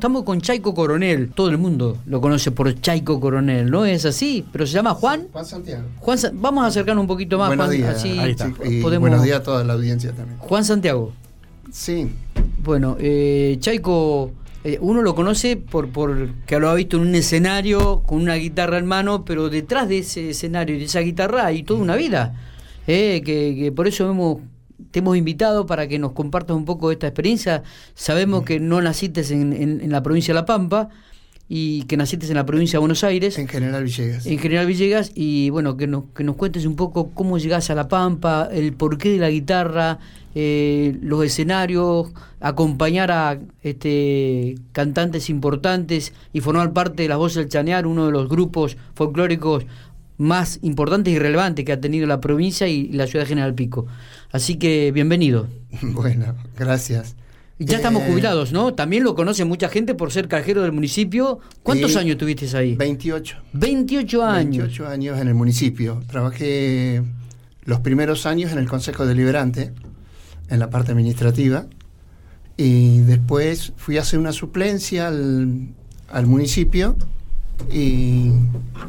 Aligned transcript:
Estamos 0.00 0.24
con 0.24 0.40
Chaico 0.40 0.74
Coronel, 0.74 1.28
todo 1.28 1.50
el 1.50 1.58
mundo 1.58 1.98
lo 2.06 2.22
conoce 2.22 2.50
por 2.52 2.74
Chaico 2.80 3.20
Coronel, 3.20 3.70
¿no 3.70 3.84
es 3.84 4.06
así? 4.06 4.46
Pero 4.50 4.66
se 4.66 4.72
llama 4.72 4.94
Juan. 4.94 5.28
Juan 5.30 5.44
Santiago. 5.44 5.82
Juan, 5.98 6.18
vamos 6.32 6.64
a 6.64 6.68
acercarnos 6.68 7.02
un 7.02 7.06
poquito 7.06 7.36
más, 7.38 7.48
buenos 7.48 7.66
Juan, 7.66 7.76
días. 7.76 7.96
así 7.96 8.18
Ahí 8.18 8.30
está. 8.30 8.50
Y 8.64 8.80
buenos 8.80 9.22
días 9.22 9.40
a 9.40 9.42
toda 9.42 9.62
la 9.62 9.74
audiencia 9.74 10.12
también. 10.12 10.38
Juan 10.38 10.64
Santiago. 10.64 11.12
Sí. 11.70 12.10
Bueno, 12.64 12.96
eh, 12.98 13.58
Chaico, 13.60 14.30
eh, 14.64 14.78
uno 14.80 15.02
lo 15.02 15.14
conoce 15.14 15.58
por, 15.58 15.90
por 15.90 16.30
que 16.46 16.58
lo 16.58 16.70
ha 16.70 16.74
visto 16.74 16.96
en 16.96 17.02
un 17.02 17.14
escenario 17.14 18.00
con 18.00 18.22
una 18.22 18.36
guitarra 18.36 18.78
en 18.78 18.86
mano, 18.86 19.26
pero 19.26 19.50
detrás 19.50 19.86
de 19.90 19.98
ese 19.98 20.30
escenario 20.30 20.76
y 20.76 20.78
de 20.78 20.84
esa 20.86 21.00
guitarra 21.00 21.44
hay 21.44 21.62
toda 21.62 21.78
una 21.78 21.96
vida. 21.96 22.40
eh, 22.86 23.20
que, 23.22 23.54
que 23.54 23.70
por 23.70 23.86
eso 23.86 24.10
hemos 24.10 24.38
te 24.90 25.00
hemos 25.00 25.16
invitado 25.16 25.66
para 25.66 25.86
que 25.88 25.98
nos 25.98 26.12
compartas 26.12 26.56
un 26.56 26.64
poco 26.64 26.88
de 26.88 26.94
esta 26.94 27.06
experiencia. 27.06 27.62
Sabemos 27.94 28.44
que 28.44 28.60
no 28.60 28.80
naciste 28.80 29.20
en, 29.32 29.52
en, 29.52 29.80
en, 29.80 29.90
la 29.90 30.02
provincia 30.02 30.34
de 30.34 30.40
La 30.40 30.46
Pampa 30.46 30.88
y 31.52 31.82
que 31.82 31.96
naciste 31.96 32.26
en 32.26 32.34
la 32.34 32.46
provincia 32.46 32.76
de 32.76 32.78
Buenos 32.78 33.02
Aires. 33.02 33.36
En 33.36 33.48
General 33.48 33.82
Villegas. 33.82 34.24
En 34.24 34.38
General 34.38 34.66
Villegas 34.66 35.10
y 35.16 35.50
bueno, 35.50 35.76
que 35.76 35.88
nos, 35.88 36.04
que 36.14 36.22
nos 36.22 36.36
cuentes 36.36 36.64
un 36.64 36.76
poco 36.76 37.10
cómo 37.10 37.38
llegás 37.38 37.70
a 37.70 37.74
La 37.74 37.88
Pampa, 37.88 38.48
el 38.52 38.72
porqué 38.72 39.10
de 39.10 39.18
la 39.18 39.30
guitarra, 39.30 39.98
eh, 40.36 40.96
los 41.02 41.24
escenarios, 41.24 42.12
acompañar 42.38 43.10
a 43.10 43.40
este, 43.62 44.54
cantantes 44.70 45.28
importantes 45.28 46.12
y 46.32 46.40
formar 46.40 46.72
parte 46.72 47.02
de 47.02 47.08
las 47.08 47.18
voces 47.18 47.38
del 47.38 47.48
Chanear, 47.48 47.84
uno 47.84 48.06
de 48.06 48.12
los 48.12 48.28
grupos 48.28 48.76
folclóricos 48.94 49.66
más 50.20 50.58
importantes 50.60 51.14
y 51.14 51.18
relevantes 51.18 51.64
que 51.64 51.72
ha 51.72 51.80
tenido 51.80 52.06
la 52.06 52.20
provincia 52.20 52.68
y 52.68 52.88
la 52.92 53.06
ciudad 53.06 53.24
de 53.24 53.28
General 53.28 53.54
Pico. 53.54 53.86
Así 54.30 54.56
que 54.56 54.92
bienvenido. 54.92 55.48
Bueno, 55.82 56.34
gracias. 56.58 57.16
Ya 57.58 57.76
estamos 57.76 58.02
jubilados, 58.04 58.52
¿no? 58.52 58.74
También 58.74 59.02
lo 59.04 59.14
conoce 59.14 59.44
mucha 59.44 59.68
gente 59.68 59.94
por 59.94 60.12
ser 60.12 60.28
cajero 60.28 60.62
del 60.62 60.72
municipio. 60.72 61.40
¿Cuántos 61.62 61.92
Sí. 61.92 61.98
años 61.98 62.16
tuviste 62.18 62.54
ahí? 62.56 62.74
28. 62.74 63.36
28 63.54 64.24
años. 64.24 64.58
28 64.64 64.88
años 64.88 65.18
en 65.20 65.28
el 65.28 65.34
municipio. 65.34 66.02
Trabajé 66.06 67.02
los 67.64 67.80
primeros 67.80 68.26
años 68.26 68.52
en 68.52 68.58
el 68.58 68.68
Consejo 68.68 69.06
Deliberante, 69.06 69.72
en 70.48 70.58
la 70.58 70.68
parte 70.70 70.92
administrativa, 70.92 71.66
y 72.56 72.98
después 73.00 73.72
fui 73.76 73.96
a 73.98 74.02
hacer 74.02 74.18
una 74.18 74.32
suplencia 74.32 75.08
al, 75.08 75.68
al 76.08 76.26
municipio 76.26 76.96
y 77.70 78.32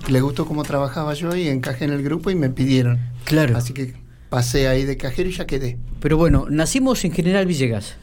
le 0.10 0.22
gustó 0.22 0.46
cómo 0.46 0.64
trabajaba 0.64 1.14
yo 1.14 1.36
y 1.36 1.48
encajé 1.48 1.86
en 1.86 1.92
el 1.94 2.04
grupo 2.04 2.30
y 2.32 2.36
me 2.36 2.50
pidieron. 2.50 3.00
Claro. 3.26 3.58
Así 3.58 3.74
que 3.74 3.94
pasé 4.30 4.68
ahí 4.68 4.86
de 4.86 4.98
cajero 4.98 5.30
y 5.30 5.34
ya 5.34 5.46
quedé. 5.46 5.78
Pero 6.00 6.18
bueno, 6.18 6.46
nacimos 6.50 7.04
en 7.06 7.12
General 7.12 7.46
Villegas. 7.46 7.96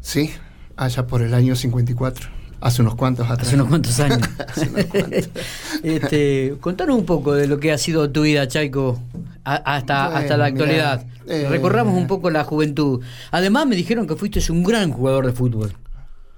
Sí, 0.00 0.30
allá 0.76 1.06
por 1.06 1.22
el 1.22 1.34
año 1.34 1.56
54, 1.56 2.28
hace 2.60 2.82
unos 2.82 2.94
cuantos 2.94 3.28
atrás. 3.30 3.48
Hace 3.48 3.56
unos 3.56 3.68
cuantos 3.68 3.98
años. 4.00 4.20
Hace 4.48 4.68
unos 4.68 4.84
cuantos. 4.86 5.28
este, 5.82 6.56
contanos 6.60 6.96
un 6.98 7.06
poco 7.06 7.32
de 7.34 7.46
lo 7.46 7.58
que 7.60 7.72
ha 7.72 7.78
sido 7.78 8.10
tu 8.10 8.22
vida, 8.22 8.46
Chaico, 8.48 9.00
a- 9.44 9.54
hasta, 9.56 10.04
Bueno, 10.06 10.18
hasta 10.20 10.36
la 10.36 10.44
mirá, 10.50 10.54
actualidad. 10.92 11.06
eh, 11.26 11.46
Recorramos 11.48 11.94
un 11.96 12.06
poco 12.06 12.30
la 12.30 12.44
juventud. 12.44 13.02
Además, 13.30 13.66
me 13.66 13.76
dijeron 13.76 14.06
que 14.06 14.16
fuiste 14.16 14.40
un 14.52 14.62
gran 14.64 14.90
jugador 14.92 15.26
de 15.26 15.32
fútbol. 15.32 15.74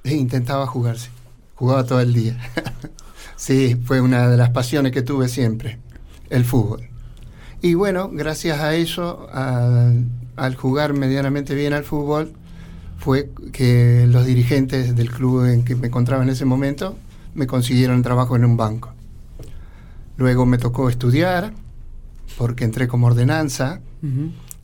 Intentaba 0.04 0.66
jugarse, 0.66 1.10
jugaba 1.56 1.84
todo 1.84 2.00
el 2.00 2.12
día. 2.12 2.36
sí, 3.37 3.77
fue 3.84 4.01
una 4.01 4.29
de 4.29 4.37
las 4.37 4.51
pasiones 4.51 4.92
que 4.92 5.03
tuve 5.03 5.29
siempre, 5.29 5.79
el 6.31 6.45
fútbol. 6.45 6.89
Y 7.62 7.75
bueno, 7.75 8.11
gracias 8.12 8.61
a 8.61 8.75
eso, 8.75 9.28
al, 9.33 10.06
al 10.37 10.55
jugar 10.56 10.93
medianamente 10.93 11.55
bien 11.55 11.73
al 11.73 11.84
fútbol, 11.84 12.33
fue 12.98 13.31
que 13.53 14.06
los 14.09 14.27
dirigentes 14.27 14.97
del 14.97 15.11
club 15.11 15.45
en 15.45 15.65
que 15.65 15.77
me 15.77 15.89
encontraba 15.89 16.23
en 16.23 16.31
ese 16.31 16.45
momento 16.45 16.97
me 17.34 17.47
consiguieron 17.47 18.03
trabajo 18.03 18.37
en 18.37 18.45
un 18.45 18.56
banco. 18.56 18.93
Luego 20.17 20.47
me 20.47 20.59
tocó 20.59 20.89
estudiar, 20.89 21.53
porque 22.39 22.65
entré 22.65 22.89
como 22.89 23.06
ordenanza, 23.06 23.81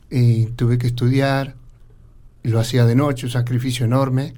y 0.09 0.45
tuve 0.45 0.77
que 0.77 0.87
estudiar, 0.87 1.55
y 2.43 2.49
lo 2.49 2.59
hacía 2.59 2.85
de 2.85 2.95
noche, 2.95 3.27
un 3.27 3.31
sacrificio 3.31 3.85
enorme, 3.85 4.33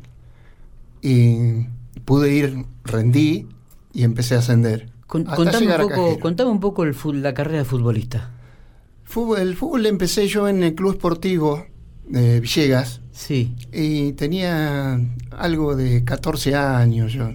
y 1.01 1.67
pude 2.03 2.33
ir, 2.33 2.65
rendí 2.83 3.47
y 3.95 4.03
empecé 4.03 4.35
a 4.35 4.39
ascender. 4.39 4.91
Con- 5.07 5.23
contame, 5.23 5.67
un 5.75 5.89
poco, 5.89 6.19
contame 6.19 6.51
un 6.51 6.59
poco 6.59 6.83
el 6.83 6.95
la 7.23 7.33
carrera 7.33 7.59
de 7.59 7.65
futbolista. 7.65 8.31
Fútbol- 9.05 9.39
el 9.39 9.55
fútbol 9.55 9.85
empecé 9.85 10.27
yo 10.27 10.47
en 10.47 10.63
el 10.63 10.75
Club 10.75 10.93
Esportivo 10.93 11.65
de 12.07 12.39
Villegas 12.39 13.01
Sí. 13.11 13.55
y 13.71 14.13
tenía 14.13 14.99
algo 15.31 15.75
de 15.75 16.03
14 16.03 16.55
años 16.55 17.13
yo, 17.13 17.29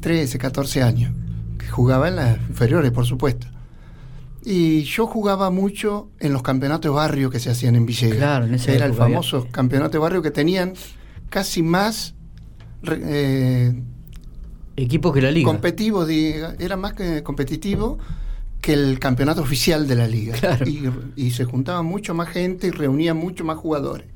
13, 0.00 0.38
14 0.38 0.82
años, 0.82 1.12
que 1.58 1.68
jugaba 1.68 2.08
en 2.08 2.16
las 2.16 2.38
inferiores, 2.48 2.90
por 2.90 3.06
supuesto. 3.06 3.46
Y 4.44 4.82
yo 4.82 5.06
jugaba 5.06 5.50
mucho 5.50 6.08
en 6.18 6.32
los 6.32 6.42
campeonatos 6.42 6.90
de 6.90 6.96
barrio 6.96 7.30
que 7.30 7.38
se 7.38 7.50
hacían 7.50 7.76
en 7.76 7.86
Villegas. 7.86 8.16
Claro, 8.18 8.46
en 8.46 8.54
esa 8.54 8.72
Era 8.72 8.86
el 8.86 8.90
época 8.92 9.04
había- 9.04 9.16
famoso 9.16 9.46
campeonato 9.52 9.92
de 9.92 9.98
barrio 9.98 10.22
que 10.22 10.30
tenían 10.32 10.72
casi 11.30 11.62
más 11.62 12.14
eh, 12.84 13.80
Equipos 14.76 15.12
que 15.12 15.20
la 15.20 15.30
liga. 15.30 15.46
competitivo, 15.46 16.06
diga, 16.06 16.54
era 16.58 16.76
más 16.76 16.94
que 16.94 17.22
competitivo 17.22 17.98
que 18.60 18.72
el 18.72 18.98
campeonato 18.98 19.42
oficial 19.42 19.86
de 19.86 19.96
la 19.96 20.06
liga. 20.06 20.34
Claro. 20.36 20.66
Y, 20.68 20.88
y 21.16 21.30
se 21.32 21.44
juntaba 21.44 21.82
mucho 21.82 22.14
más 22.14 22.28
gente 22.28 22.68
y 22.68 22.70
reunía 22.70 23.12
mucho 23.12 23.44
más 23.44 23.58
jugadores. 23.58 24.06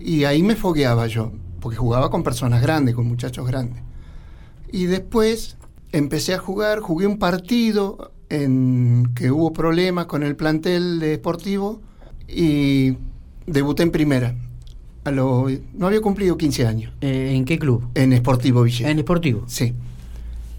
Y 0.00 0.24
ahí 0.24 0.42
me 0.42 0.56
fogueaba 0.56 1.06
yo, 1.06 1.32
porque 1.60 1.76
jugaba 1.76 2.10
con 2.10 2.22
personas 2.22 2.60
grandes, 2.60 2.94
con 2.94 3.06
muchachos 3.06 3.46
grandes. 3.46 3.82
Y 4.70 4.86
después 4.86 5.56
empecé 5.92 6.34
a 6.34 6.38
jugar, 6.38 6.80
jugué 6.80 7.06
un 7.06 7.18
partido 7.18 8.12
en 8.28 9.12
que 9.14 9.30
hubo 9.30 9.52
problemas 9.52 10.06
con 10.06 10.22
el 10.22 10.36
plantel 10.36 10.98
de 10.98 11.14
Sportivo 11.16 11.80
y 12.28 12.96
debuté 13.46 13.84
en 13.84 13.90
primera. 13.90 14.34
A 15.06 15.10
lo- 15.12 15.46
no 15.74 15.86
había 15.86 16.00
cumplido 16.00 16.36
15 16.36 16.66
años 16.66 16.92
Eh, 17.00 17.32
¿En 17.34 17.44
qué 17.44 17.58
club? 17.58 17.86
en 17.94 18.12
Sportivo 18.16 18.62
Villegas. 18.62 18.90
En 18.90 18.98
Esportivo. 18.98 19.44
Sí. 19.46 19.72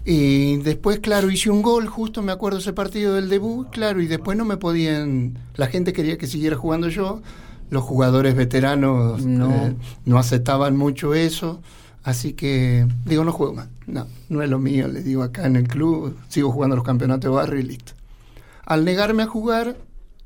Y 0.04 0.56
después, 0.58 1.00
claro, 1.00 1.30
hice 1.30 1.50
un 1.50 1.60
gol, 1.60 1.86
justo 1.86 2.22
me 2.22 2.32
acuerdo 2.32 2.58
ese 2.60 2.72
partido 2.72 3.14
del 3.14 3.28
debut, 3.28 3.68
claro, 3.70 4.00
y 4.00 4.06
después 4.06 4.38
no 4.38 4.44
me 4.46 4.56
podían, 4.56 5.36
la 5.56 5.66
gente 5.66 5.92
quería 5.92 6.16
que 6.16 6.26
siguiera 6.26 6.56
jugando 6.56 6.88
yo, 6.88 7.20
los 7.68 7.82
jugadores 7.82 8.34
veteranos 8.34 9.22
No. 9.26 9.50
eh, 9.66 9.74
no 10.06 10.18
aceptaban 10.18 10.78
mucho 10.78 11.14
eso, 11.14 11.60
así 12.04 12.32
que 12.32 12.86
digo, 13.04 13.22
no 13.24 13.32
juego 13.32 13.52
más, 13.52 13.68
no, 13.86 14.06
no 14.30 14.40
es 14.42 14.48
lo 14.48 14.58
mío, 14.58 14.88
le 14.88 15.02
digo 15.02 15.22
acá 15.22 15.44
en 15.46 15.56
el 15.56 15.68
club, 15.68 16.16
sigo 16.28 16.50
jugando 16.52 16.74
los 16.76 16.86
campeonatos 16.86 17.30
de 17.30 17.36
barrio 17.36 17.60
y 17.60 17.64
listo. 17.64 17.92
Al 18.64 18.86
negarme 18.86 19.24
a 19.24 19.26
jugar, 19.26 19.76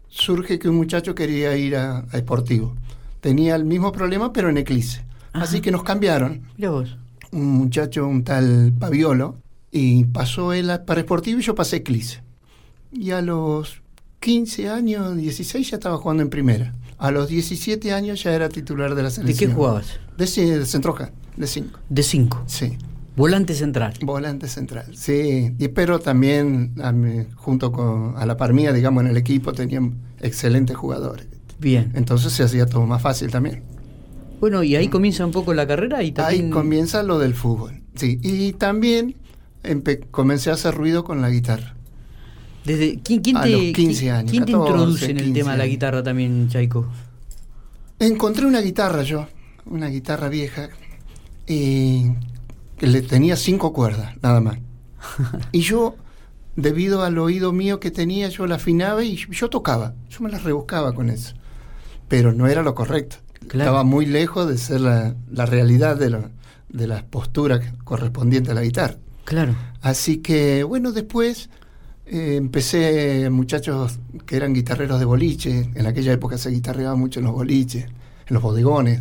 surge 0.08 0.60
que 0.60 0.68
un 0.68 0.76
muchacho 0.76 1.16
quería 1.16 1.56
ir 1.56 1.74
a, 1.74 2.04
a 2.12 2.18
Sportivo. 2.18 2.74
Tenía 3.22 3.54
el 3.56 3.64
mismo 3.64 3.92
problema, 3.92 4.32
pero 4.34 4.50
en 4.50 4.58
Eclipse. 4.58 5.02
Así 5.32 5.56
Ajá. 5.56 5.62
que 5.62 5.70
nos 5.70 5.82
cambiaron 5.84 6.42
vos. 6.58 6.98
un 7.30 7.46
muchacho, 7.52 8.06
un 8.06 8.24
tal 8.24 8.74
Paviolo, 8.78 9.36
y 9.70 10.04
pasó 10.04 10.52
él 10.52 10.68
a- 10.70 10.84
para 10.84 11.00
Sportivo 11.00 11.40
y 11.40 11.42
yo 11.42 11.54
pasé 11.54 11.76
Eclipse. 11.76 12.20
Y 12.92 13.12
a 13.12 13.22
los 13.22 13.80
15 14.20 14.68
años, 14.68 15.16
16 15.16 15.70
ya 15.70 15.76
estaba 15.76 15.96
jugando 15.96 16.22
en 16.22 16.28
primera. 16.28 16.74
A 16.98 17.10
los 17.10 17.28
17 17.28 17.92
años 17.92 18.22
ya 18.22 18.32
era 18.34 18.48
titular 18.50 18.94
de 18.94 19.02
la 19.02 19.08
¿De 19.08 19.14
selección. 19.14 19.50
qué 19.50 19.56
jugabas? 19.56 19.86
De, 20.18 20.26
de 20.58 20.66
centroja, 20.66 21.10
de 21.36 21.46
5. 21.46 21.78
De 21.88 22.02
5. 22.02 22.42
Sí, 22.46 22.76
Volante 23.16 23.54
central. 23.54 23.94
volante 24.02 24.48
central. 24.48 24.86
Sí, 24.94 25.54
y 25.58 25.68
pero 25.68 26.00
también 26.00 26.72
a 26.82 26.92
mí, 26.92 27.26
junto 27.36 27.70
con 27.72 28.14
a 28.16 28.26
la 28.26 28.36
par 28.36 28.52
mía, 28.52 28.72
digamos, 28.72 29.04
en 29.04 29.10
el 29.10 29.16
equipo 29.16 29.52
tenían 29.52 29.94
excelentes 30.20 30.76
jugadores. 30.76 31.26
Bien. 31.62 31.92
Entonces 31.94 32.32
se 32.32 32.42
hacía 32.42 32.66
todo 32.66 32.84
más 32.86 33.00
fácil 33.00 33.30
también. 33.30 33.62
Bueno, 34.40 34.62
y 34.64 34.74
ahí 34.74 34.88
comienza 34.88 35.24
un 35.24 35.30
poco 35.30 35.54
la 35.54 35.66
carrera 35.66 36.02
y 36.02 36.10
también... 36.12 36.46
Ahí 36.46 36.50
comienza 36.50 37.02
lo 37.04 37.18
del 37.20 37.34
fútbol. 37.34 37.80
Sí, 37.94 38.18
y 38.22 38.52
también 38.54 39.14
comencé 40.10 40.50
a 40.50 40.54
hacer 40.54 40.74
ruido 40.74 41.04
con 41.04 41.22
la 41.22 41.30
guitarra. 41.30 41.76
Desde, 42.64 43.00
¿quién, 43.02 43.20
quién 43.22 43.36
A 43.36 43.42
te, 43.42 43.50
los 43.50 43.60
15 43.60 44.00
quién- 44.00 44.12
años, 44.14 44.30
quién 44.30 44.44
te 44.44 44.52
14, 44.52 44.70
introduce 44.70 45.04
en 45.10 45.18
el 45.18 45.24
15 45.26 45.40
tema 45.40 45.52
de 45.52 45.58
la 45.58 45.66
guitarra 45.66 46.02
también, 46.02 46.48
Chaico? 46.48 46.86
Encontré 47.98 48.46
una 48.46 48.60
guitarra 48.60 49.02
yo, 49.02 49.26
una 49.66 49.86
guitarra 49.88 50.28
vieja, 50.28 50.68
y 51.46 52.06
que 52.78 52.86
le 52.88 53.02
tenía 53.02 53.36
cinco 53.36 53.72
cuerdas, 53.72 54.16
nada 54.22 54.40
más. 54.40 54.58
y 55.52 55.60
yo, 55.60 55.94
debido 56.56 57.04
al 57.04 57.18
oído 57.18 57.52
mío 57.52 57.78
que 57.78 57.90
tenía, 57.92 58.28
yo 58.28 58.46
la 58.48 58.56
afinaba 58.56 59.04
y 59.04 59.14
yo 59.16 59.48
tocaba. 59.50 59.94
Yo 60.10 60.20
me 60.20 60.30
la 60.30 60.38
rebuscaba 60.38 60.92
con 60.94 61.10
eso. 61.10 61.34
Pero 62.12 62.32
no 62.34 62.46
era 62.46 62.62
lo 62.62 62.74
correcto. 62.74 63.16
Claro. 63.48 63.70
Estaba 63.70 63.84
muy 63.84 64.04
lejos 64.04 64.46
de 64.46 64.58
ser 64.58 64.82
la, 64.82 65.14
la 65.30 65.46
realidad 65.46 65.96
de, 65.96 66.10
lo- 66.10 66.28
de 66.68 66.86
las 66.86 67.02
posturas 67.04 67.60
correspondientes 67.84 68.50
a 68.52 68.54
la 68.54 68.62
guitarra. 68.62 68.96
Claro. 69.24 69.54
Así 69.80 70.18
que, 70.18 70.62
bueno, 70.62 70.92
después 70.92 71.48
eh, 72.06 72.36
empecé, 72.36 73.30
muchachos 73.30 73.98
que 74.26 74.36
eran 74.36 74.52
guitarreros 74.52 74.98
de 74.98 75.06
boliche, 75.06 75.70
en 75.74 75.86
aquella 75.86 76.12
época 76.12 76.36
se 76.36 76.50
guitarreaba 76.50 76.96
mucho 76.96 77.20
en 77.20 77.24
los 77.26 77.34
boliches, 77.34 77.84
en 77.86 78.34
los 78.34 78.42
bodegones. 78.42 79.00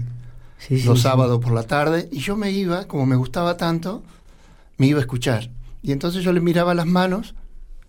sí, 0.57 0.81
los 0.84 1.02
sábados 1.02 1.40
por 1.44 1.52
la 1.54 1.64
tarde, 1.64 2.07
y 2.14 2.19
yo 2.19 2.38
me 2.38 2.52
iba, 2.52 2.86
como 2.88 3.06
me 3.06 3.16
gustaba 3.18 3.57
tanto, 3.57 4.04
me 4.78 4.88
iba 4.88 5.00
a 5.00 5.02
escuchar. 5.02 5.50
Y 5.84 5.92
entonces 5.92 6.24
yo 6.24 6.31
le 6.31 6.40
miraba 6.40 6.74
las 6.74 6.86
manos 6.86 7.36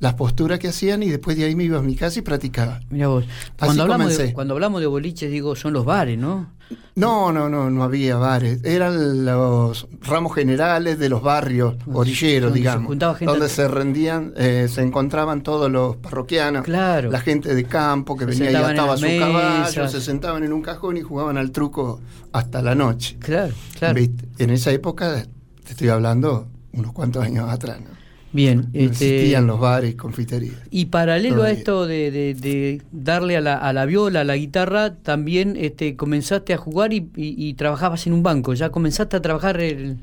las 0.02 0.14
posturas 0.14 0.58
que 0.58 0.66
hacían 0.66 1.04
y 1.04 1.10
después 1.10 1.36
de 1.36 1.44
ahí 1.44 1.54
me 1.54 1.62
iba 1.62 1.78
a 1.78 1.82
mi 1.82 1.94
casa 1.94 2.18
y 2.18 2.22
practicaba. 2.22 2.80
Mira 2.90 3.06
vos, 3.06 3.24
cuando 3.56 3.84
hablamos, 3.84 4.18
de, 4.18 4.32
cuando 4.32 4.54
hablamos 4.54 4.80
de 4.80 4.88
boliches, 4.88 5.30
digo, 5.30 5.54
son 5.54 5.74
los 5.74 5.84
bares, 5.84 6.18
¿no? 6.18 6.50
No, 6.96 7.30
no, 7.30 7.48
no, 7.48 7.70
no 7.70 7.84
había 7.84 8.16
bares. 8.16 8.64
Eran 8.64 9.24
los 9.24 9.86
ramos 10.00 10.34
generales 10.34 10.98
de 10.98 11.08
los 11.08 11.22
barrios, 11.22 11.76
orilleros, 11.86 12.52
digamos. 12.52 12.98
donde 12.98 13.48
se 13.48 13.68
rendían, 13.68 14.34
eh, 14.36 14.66
se 14.68 14.82
encontraban 14.82 15.44
todos 15.44 15.70
los 15.70 15.94
parroquianos, 15.98 16.64
claro. 16.64 17.08
la 17.08 17.20
gente 17.20 17.54
de 17.54 17.62
campo 17.62 18.16
que 18.16 18.24
venía 18.24 18.50
y 18.50 18.54
ataba 18.56 18.96
su 18.96 19.06
caballo, 19.06 19.88
se 19.88 20.00
sentaban 20.00 20.42
en 20.42 20.52
un 20.52 20.62
cajón 20.62 20.96
y 20.96 21.02
jugaban 21.02 21.38
al 21.38 21.52
truco 21.52 22.00
hasta 22.32 22.60
la 22.60 22.74
noche. 22.74 23.18
Claro, 23.20 23.54
claro. 23.78 24.00
En 24.38 24.50
esa 24.50 24.72
época, 24.72 25.24
te 25.62 25.70
estoy 25.70 25.90
hablando 25.90 26.48
unos 26.72 26.92
cuantos 26.92 27.22
años 27.22 27.48
atrás, 27.48 27.78
¿no? 27.80 28.01
Bien, 28.32 28.70
este, 28.72 28.84
existían 28.84 29.46
los 29.46 29.60
bares, 29.60 29.94
confiterías. 29.94 30.56
Y 30.70 30.86
paralelo 30.86 31.42
a 31.42 31.50
esto 31.50 31.86
de, 31.86 32.82
darle 32.90 33.36
a 33.36 33.40
la, 33.42 33.56
a 33.56 33.72
la, 33.74 33.84
viola, 33.84 34.22
a 34.22 34.24
la 34.24 34.36
guitarra, 34.36 34.94
también 34.94 35.56
este, 35.58 35.96
comenzaste 35.96 36.54
a 36.54 36.56
jugar 36.56 36.92
y, 36.94 37.54
trabajabas 37.54 38.06
en 38.06 38.14
un 38.14 38.22
banco. 38.22 38.54
¿Ya 38.54 38.70
comenzaste 38.70 39.16
a 39.16 39.22
trabajar? 39.22 39.60
El... 39.60 39.98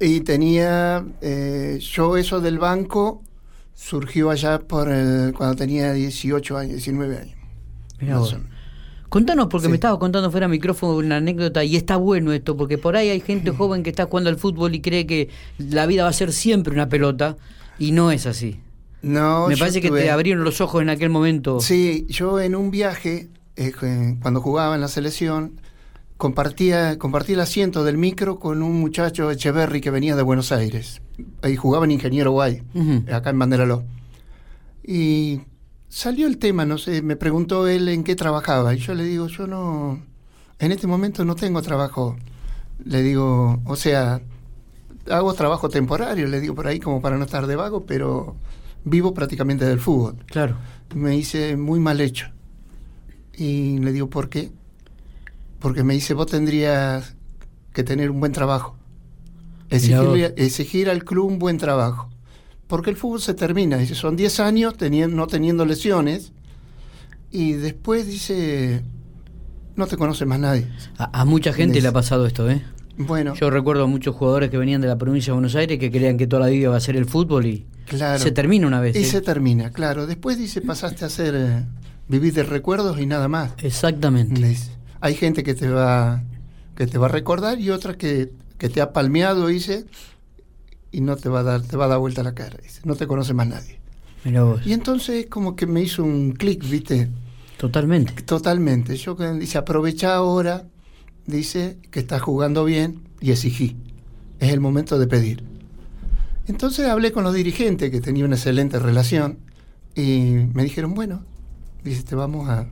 Y 0.00 0.20
tenía, 0.20 1.04
eh, 1.20 1.78
yo 1.80 2.16
eso 2.16 2.40
del 2.40 2.58
banco 2.58 3.22
surgió 3.74 4.30
allá 4.30 4.60
por 4.60 4.86
cuando 5.34 5.54
tenía 5.56 5.92
18 5.92 6.56
años, 6.56 6.72
19 6.72 7.18
años. 7.18 7.36
Mirá 8.00 8.20
Contanos, 9.10 9.46
porque 9.48 9.68
me 9.68 9.76
estaba 9.76 9.96
contando 9.96 10.28
fuera 10.32 10.48
micrófono 10.48 10.96
una 10.96 11.18
anécdota 11.18 11.62
y 11.62 11.76
está 11.76 11.96
bueno 11.96 12.32
esto, 12.32 12.56
porque 12.56 12.78
por 12.78 12.96
ahí 12.96 13.10
hay 13.10 13.20
gente 13.20 13.50
joven 13.56 13.84
que 13.84 13.90
está 13.90 14.06
jugando 14.06 14.30
al 14.30 14.38
fútbol 14.38 14.74
y 14.74 14.80
cree 14.80 15.06
que 15.06 15.28
la 15.58 15.86
vida 15.86 16.02
va 16.02 16.08
a 16.08 16.12
ser 16.12 16.32
siempre 16.32 16.74
una 16.74 16.88
pelota 16.88 17.36
y 17.78 17.92
no 17.92 18.10
es 18.10 18.26
así. 18.26 18.60
No, 19.02 19.48
Me 19.48 19.56
parece 19.56 19.82
que 19.82 19.90
te 19.90 20.10
abrieron 20.10 20.44
los 20.44 20.60
ojos 20.62 20.80
en 20.80 20.88
aquel 20.88 21.10
momento. 21.10 21.60
Sí, 21.60 22.06
yo 22.08 22.40
en 22.40 22.54
un 22.54 22.70
viaje, 22.70 23.28
eh, 23.56 23.72
cuando 24.22 24.40
jugaba 24.40 24.74
en 24.74 24.80
la 24.80 24.88
selección, 24.88 25.60
compartía, 26.16 26.98
compartía 26.98 27.34
el 27.34 27.40
asiento 27.40 27.84
del 27.84 27.98
micro 27.98 28.38
con 28.38 28.62
un 28.62 28.80
muchacho 28.80 29.30
Echeverry 29.30 29.82
que 29.82 29.90
venía 29.90 30.16
de 30.16 30.22
Buenos 30.22 30.52
Aires. 30.52 31.02
Ahí 31.42 31.54
jugaba 31.54 31.84
en 31.84 31.90
Ingeniero 31.90 32.32
Guay, 32.32 32.62
acá 33.12 33.30
en 33.30 33.38
Banderaló. 33.38 33.84
Y 34.82 35.42
salió 35.88 36.26
el 36.26 36.38
tema, 36.38 36.64
no 36.64 36.78
sé, 36.78 37.02
me 37.02 37.16
preguntó 37.16 37.68
él 37.68 37.88
en 37.90 38.04
qué 38.04 38.16
trabajaba. 38.16 38.74
Y 38.74 38.78
yo 38.78 38.94
le 38.94 39.04
digo, 39.04 39.26
yo 39.28 39.46
no, 39.46 40.02
en 40.58 40.72
este 40.72 40.86
momento 40.86 41.24
no 41.24 41.34
tengo 41.34 41.60
trabajo. 41.60 42.16
Le 42.84 43.02
digo, 43.02 43.60
o 43.66 43.76
sea, 43.76 44.22
hago 45.10 45.34
trabajo 45.34 45.68
temporario, 45.68 46.26
le 46.28 46.40
digo 46.40 46.54
por 46.54 46.66
ahí 46.66 46.80
como 46.80 47.00
para 47.00 47.16
no 47.16 47.24
estar 47.24 47.46
de 47.46 47.56
vago, 47.56 47.84
pero 47.86 48.36
vivo 48.84 49.14
prácticamente 49.14 49.64
del 49.64 49.80
fútbol. 49.80 50.16
Claro. 50.26 50.56
Me 50.94 51.16
hice 51.16 51.56
muy 51.56 51.80
mal 51.80 52.00
hecho. 52.00 52.28
Y 53.36 53.78
le 53.78 53.92
digo, 53.92 54.08
¿por 54.08 54.28
qué? 54.28 54.50
Porque 55.58 55.82
me 55.82 55.94
dice, 55.94 56.14
vos 56.14 56.26
tendrías 56.26 57.16
que 57.72 57.82
tener 57.82 58.10
un 58.10 58.20
buen 58.20 58.32
trabajo. 58.32 58.76
Exigir, 59.70 60.88
al 60.88 61.04
club 61.04 61.26
un 61.26 61.38
buen 61.38 61.58
trabajo. 61.58 62.08
Porque 62.66 62.90
el 62.90 62.96
fútbol 62.96 63.20
se 63.20 63.34
termina. 63.34 63.76
Dice, 63.76 63.94
son 63.94 64.16
10 64.16 64.40
años 64.40 64.76
teniendo, 64.76 65.16
no 65.16 65.26
teniendo 65.26 65.64
lesiones. 65.64 66.32
Y 67.30 67.54
después 67.54 68.06
dice, 68.06 68.84
no 69.74 69.86
te 69.86 69.96
conoce 69.96 70.24
más 70.26 70.38
nadie. 70.38 70.68
A, 70.96 71.24
mucha 71.24 71.52
gente 71.52 71.80
le 71.80 71.88
ha 71.88 71.92
pasado 71.92 72.26
esto, 72.26 72.48
¿eh? 72.48 72.62
Bueno. 72.96 73.34
Yo 73.34 73.50
recuerdo 73.50 73.84
a 73.84 73.86
muchos 73.86 74.14
jugadores 74.14 74.50
que 74.50 74.58
venían 74.58 74.80
de 74.80 74.88
la 74.88 74.96
provincia 74.96 75.32
de 75.32 75.34
Buenos 75.34 75.54
Aires 75.54 75.78
que 75.78 75.90
creían 75.90 76.16
que 76.16 76.26
toda 76.26 76.42
la 76.42 76.48
vida 76.48 76.64
iba 76.64 76.76
a 76.76 76.80
ser 76.80 76.96
el 76.96 77.06
fútbol 77.06 77.46
y 77.46 77.66
se 78.18 78.30
termina 78.30 78.66
una 78.66 78.80
vez. 78.80 78.96
Y 78.96 79.00
¿eh? 79.00 79.04
se 79.04 79.20
termina, 79.20 79.70
claro. 79.70 80.06
Después 80.06 80.38
dice, 80.38 80.60
pasaste 80.60 81.04
a 81.04 81.08
ser 81.08 81.34
eh, 81.34 81.64
vivir 82.08 82.32
de 82.34 82.44
recuerdos 82.44 83.00
y 83.00 83.06
nada 83.06 83.28
más. 83.28 83.52
Exactamente. 83.58 84.56
Hay 85.00 85.14
gente 85.14 85.42
que 85.42 85.54
te 85.54 85.68
va 85.68 86.22
que 86.76 86.86
te 86.86 86.98
va 86.98 87.06
a 87.06 87.10
recordar 87.10 87.60
y 87.60 87.70
otra 87.70 87.94
que, 87.94 88.32
que 88.58 88.68
te 88.68 88.80
ha 88.80 88.92
palmeado, 88.92 89.46
dice, 89.46 89.84
y 90.90 91.00
no 91.00 91.16
te 91.16 91.28
va 91.28 91.40
a 91.40 91.42
dar, 91.44 91.62
te 91.62 91.76
va 91.76 91.84
a 91.84 91.88
dar 91.88 91.98
vuelta 91.98 92.22
la 92.22 92.34
cara, 92.34 92.56
dice. 92.62 92.80
No 92.84 92.96
te 92.96 93.06
conoce 93.06 93.34
más 93.34 93.46
nadie. 93.46 93.78
Y 94.64 94.72
entonces 94.72 95.26
como 95.26 95.54
que 95.54 95.66
me 95.66 95.82
hizo 95.82 96.02
un 96.02 96.32
clic, 96.32 96.66
¿viste? 96.68 97.10
Totalmente. 97.58 98.22
Totalmente. 98.22 98.96
Yo 98.96 99.14
dice, 99.14 99.58
aprovecha 99.58 100.14
ahora 100.14 100.64
dice 101.26 101.78
que 101.90 102.00
estás 102.00 102.22
jugando 102.22 102.64
bien 102.64 103.02
y 103.20 103.30
exigí. 103.30 103.76
Es 104.40 104.52
el 104.52 104.60
momento 104.60 104.98
de 104.98 105.06
pedir. 105.06 105.44
Entonces 106.46 106.86
hablé 106.86 107.12
con 107.12 107.24
los 107.24 107.34
dirigentes, 107.34 107.90
que 107.90 108.00
tenía 108.00 108.24
una 108.24 108.36
excelente 108.36 108.78
relación, 108.78 109.38
y 109.94 110.34
me 110.52 110.64
dijeron, 110.64 110.94
bueno, 110.94 111.24
dice, 111.82 112.02
te 112.02 112.14
vamos 112.14 112.48
a... 112.48 112.68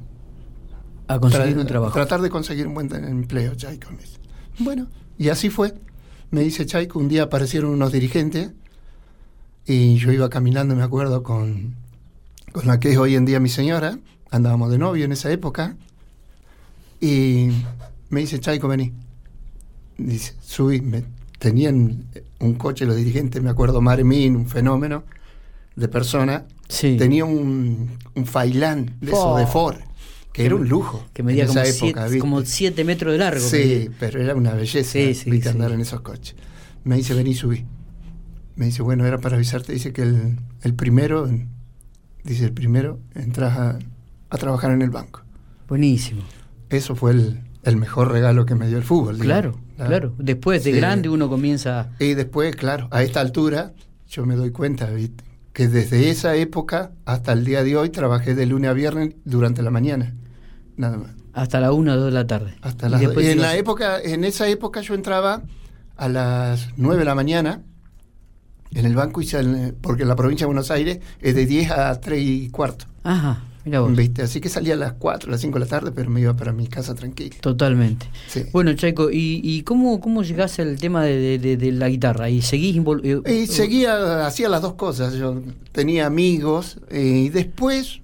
A 1.08 1.18
conseguir 1.18 1.58
un 1.58 1.66
trabajo. 1.66 1.94
Tratar 1.94 2.20
de 2.20 2.30
conseguir 2.30 2.66
un 2.66 2.74
buen 2.74 2.92
empleo, 2.92 3.54
Chaico. 3.54 3.88
Bueno, 4.58 4.88
y 5.18 5.28
así 5.28 5.50
fue. 5.50 5.74
Me 6.30 6.40
dice 6.40 6.64
Chaico, 6.66 6.98
un 6.98 7.08
día 7.08 7.24
aparecieron 7.24 7.70
unos 7.70 7.92
dirigentes, 7.92 8.52
y 9.66 9.96
yo 9.96 10.12
iba 10.12 10.28
caminando, 10.28 10.74
me 10.74 10.82
acuerdo, 10.82 11.22
con, 11.22 11.74
con 12.52 12.66
la 12.66 12.80
que 12.80 12.90
es 12.90 12.98
hoy 12.98 13.14
en 13.14 13.24
día 13.24 13.40
mi 13.40 13.48
señora, 13.48 13.98
andábamos 14.30 14.70
de 14.70 14.78
novio 14.78 15.04
en 15.04 15.12
esa 15.12 15.30
época, 15.30 15.76
y 17.00 17.50
me 18.12 18.20
dice, 18.20 18.38
Chaico, 18.38 18.68
vení. 18.68 18.92
Dice, 19.96 20.34
subí, 20.42 20.82
me, 20.82 21.02
tenían 21.38 22.04
un 22.40 22.54
coche 22.54 22.84
los 22.84 22.94
dirigentes, 22.96 23.42
me 23.42 23.48
acuerdo, 23.48 23.80
Marmin, 23.80 24.36
un 24.36 24.46
fenómeno 24.46 25.04
de 25.76 25.88
persona. 25.88 26.44
Sí. 26.68 26.96
Tenía 26.98 27.24
un, 27.24 27.96
un 28.14 28.26
failán 28.26 28.96
de 29.00 29.12
eso, 29.12 29.36
de 29.38 29.46
Ford, 29.46 29.78
que, 30.30 30.44
era 30.44 30.54
un 30.54 30.68
lujo. 30.68 31.06
Que 31.14 31.22
medía 31.22 31.46
como, 31.46 31.60
época, 31.60 32.06
siete, 32.06 32.18
como 32.18 32.44
siete 32.44 32.84
metros 32.84 33.12
de 33.12 33.18
largo. 33.18 33.40
Sí, 33.40 33.88
pero 33.98 34.20
era 34.20 34.34
una 34.34 34.52
belleza 34.52 34.98
sí, 35.14 35.42
andar 35.48 35.72
en 35.72 35.80
esos 35.80 36.02
coches. 36.02 36.36
Me 36.84 36.96
dice, 36.96 37.14
vení, 37.14 37.32
subí. 37.32 37.64
Me 38.56 38.66
dice, 38.66 38.82
bueno, 38.82 39.06
era 39.06 39.18
para 39.18 39.36
avisarte. 39.36 39.72
Dice 39.72 39.94
que 39.94 40.02
el, 40.02 40.38
el 40.60 40.74
primero, 40.74 41.30
dice, 42.24 42.44
el 42.44 42.52
primero 42.52 43.00
entras 43.14 43.58
a, 43.58 43.78
a 44.28 44.36
trabajar 44.36 44.70
en 44.72 44.82
el 44.82 44.90
banco. 44.90 45.22
Buenísimo. 45.66 46.22
Eso 46.68 46.94
fue 46.94 47.12
el, 47.12 47.40
el 47.62 47.76
mejor 47.76 48.10
regalo 48.10 48.44
que 48.46 48.54
me 48.54 48.66
dio 48.68 48.76
el 48.76 48.84
fútbol. 48.84 49.18
Claro, 49.18 49.58
claro. 49.76 50.14
Después 50.18 50.64
de 50.64 50.72
grande 50.72 51.08
uno 51.08 51.28
comienza... 51.28 51.90
Y 51.98 52.14
después, 52.14 52.56
claro, 52.56 52.88
a 52.90 53.02
esta 53.02 53.20
altura 53.20 53.72
yo 54.08 54.26
me 54.26 54.36
doy 54.36 54.50
cuenta 54.50 54.88
que 55.52 55.68
desde 55.68 56.10
esa 56.10 56.34
época 56.34 56.92
hasta 57.04 57.32
el 57.32 57.44
día 57.44 57.62
de 57.62 57.76
hoy 57.76 57.90
trabajé 57.90 58.34
de 58.34 58.46
lunes 58.46 58.70
a 58.70 58.74
viernes 58.74 59.14
durante 59.24 59.62
la 59.62 59.70
mañana. 59.70 60.14
Nada 60.76 60.96
más. 60.96 61.10
Hasta 61.32 61.60
la 61.60 61.72
una 61.72 61.94
o 61.94 61.96
dos 61.96 62.06
de 62.06 62.12
la 62.12 62.26
tarde. 62.26 62.54
Hasta 62.62 62.88
las 62.88 63.00
y 63.02 63.06
en, 63.26 63.40
la 63.40 63.56
época, 63.56 64.00
en 64.00 64.24
esa 64.24 64.48
época 64.48 64.80
yo 64.80 64.94
entraba 64.94 65.42
a 65.96 66.08
las 66.08 66.70
nueve 66.76 67.00
de 67.00 67.04
la 67.04 67.14
mañana 67.14 67.62
en 68.74 68.86
el 68.86 68.94
banco, 68.94 69.20
y 69.20 69.28
porque 69.80 70.02
en 70.02 70.08
la 70.08 70.16
provincia 70.16 70.44
de 70.44 70.48
Buenos 70.48 70.70
Aires 70.70 71.00
es 71.20 71.34
de 71.34 71.46
10 71.46 71.70
a 71.70 72.00
tres 72.00 72.22
y 72.22 72.48
cuarto. 72.48 72.86
Ajá. 73.02 73.44
¿Viste? 73.64 74.22
Así 74.22 74.40
que 74.40 74.48
salía 74.48 74.74
a 74.74 74.76
las 74.76 74.92
4, 74.94 75.28
a 75.28 75.32
las 75.32 75.40
5 75.40 75.58
de 75.58 75.64
la 75.64 75.68
tarde, 75.68 75.92
pero 75.92 76.10
me 76.10 76.20
iba 76.20 76.34
para 76.34 76.52
mi 76.52 76.66
casa 76.66 76.94
tranquilo. 76.94 77.36
Totalmente. 77.40 78.06
Bueno, 78.52 78.72
Chaico, 78.74 79.10
¿y, 79.10 79.40
y 79.42 79.62
cómo, 79.62 80.00
cómo 80.00 80.22
llegaste 80.24 80.62
al 80.62 80.78
tema 80.78 81.04
de, 81.04 81.72
la 81.72 81.88
guitarra? 81.88 82.28
¿Y 82.28 82.42
seguís 82.42 82.82
eh, 83.04 83.32
Y 83.32 83.46
seguía, 83.46 84.26
hacía 84.26 84.48
las 84.48 84.62
dos 84.62 84.74
cosas. 84.74 85.14
Yo 85.14 85.40
tenía 85.70 86.06
amigos 86.06 86.78
eh, 86.90 87.24
y 87.26 87.28
después 87.28 88.00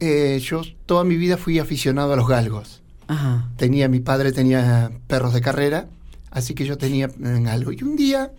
eh, 0.00 0.40
yo 0.42 0.62
toda 0.86 1.04
mi 1.04 1.16
vida 1.16 1.36
fui 1.36 1.60
aficionado 1.60 2.12
a 2.12 2.16
los 2.16 2.26
galgos. 2.26 2.82
Ajá. 3.06 3.48
Tenía, 3.56 3.88
mi 3.88 4.00
padre 4.00 4.32
tenía 4.32 4.90
perros 5.06 5.34
de 5.34 5.40
carrera, 5.40 5.86
así 6.30 6.54
que 6.54 6.64
yo 6.64 6.78
tenía 6.78 7.10
algo. 7.48 7.70
Y 7.70 7.80
un 7.84 7.94
día, 7.94 8.32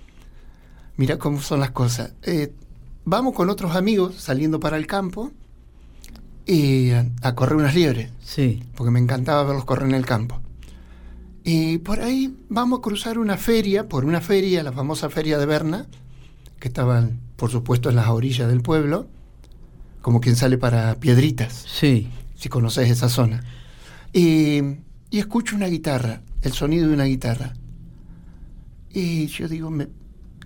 mira 0.98 1.18
cómo 1.18 1.39
son 1.39 1.62
las 1.62 1.72
cosas. 1.72 2.12
vamos 3.06 3.34
con 3.34 3.50
otros 3.50 3.74
amigos 3.74 4.15
saliendo 4.15 4.60
para 4.60 4.75
el 4.75 4.86
campo 4.86 5.32
y 6.46 6.92
a, 6.92 7.36
correr 7.36 7.56
unas 7.56 7.75
liebres. 7.75 8.12
Sí. 8.24 8.64
Porque 8.75 8.92
me 8.92 9.00
encantaba 9.00 9.44
verlos 9.44 9.66
correr 9.66 9.90
en 9.90 9.96
el 9.96 10.06
campo. 10.06 10.42
Y 11.44 11.78
por 11.80 12.00
ahí 12.00 12.36
vamos 12.50 12.80
a 12.80 12.82
cruzar 12.82 13.20
una 13.20 13.38
feria, 13.38 13.88
por 13.88 14.06
una 14.06 14.22
feria, 14.22 14.64
la 14.64 14.72
famosa 14.72 15.10
feria 15.10 15.38
de 15.38 15.46
Berna, 15.46 15.88
que 16.60 16.68
estaba, 16.68 17.08
por 17.36 17.52
supuesto, 17.52 17.90
en 17.90 17.96
las 17.96 18.08
orillas 18.08 18.48
del 18.48 18.62
pueblo, 18.62 19.08
como 20.02 20.22
quien 20.22 20.36
sale 20.36 20.58
para 20.58 20.96
Piedritas. 20.96 21.66
Sí. 21.68 22.10
Si 22.36 22.50
conoces 22.50 22.90
esa 22.90 23.10
zona. 23.10 23.44
Y, 24.14 24.62
y 25.10 25.20
escucho 25.20 25.56
una 25.56 25.68
guitarra, 25.68 26.22
el 26.42 26.54
sonido 26.54 26.88
de 26.88 26.94
una 26.94 27.06
guitarra. 27.06 27.54
Y 28.92 29.28
yo 29.28 29.48
digo, 29.48 29.70
me, 29.70 29.88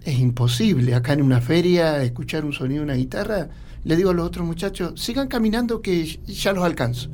es 0.04 0.20
imposible 0.20 0.96
acá 0.96 1.14
en 1.14 1.22
una 1.22 1.42
feria 1.42 2.02
escuchar 2.04 2.46
un 2.46 2.54
sonido 2.54 2.80
de 2.80 2.86
una 2.86 2.96
guitarra 2.96 3.50
le 3.84 3.96
digo 3.96 4.10
a 4.10 4.14
los 4.14 4.26
otros 4.26 4.46
muchachos, 4.46 5.00
sigan 5.00 5.28
caminando 5.28 5.82
que 5.82 6.06
ya 6.26 6.54
los 6.54 6.64
alcanzo. 6.64 7.10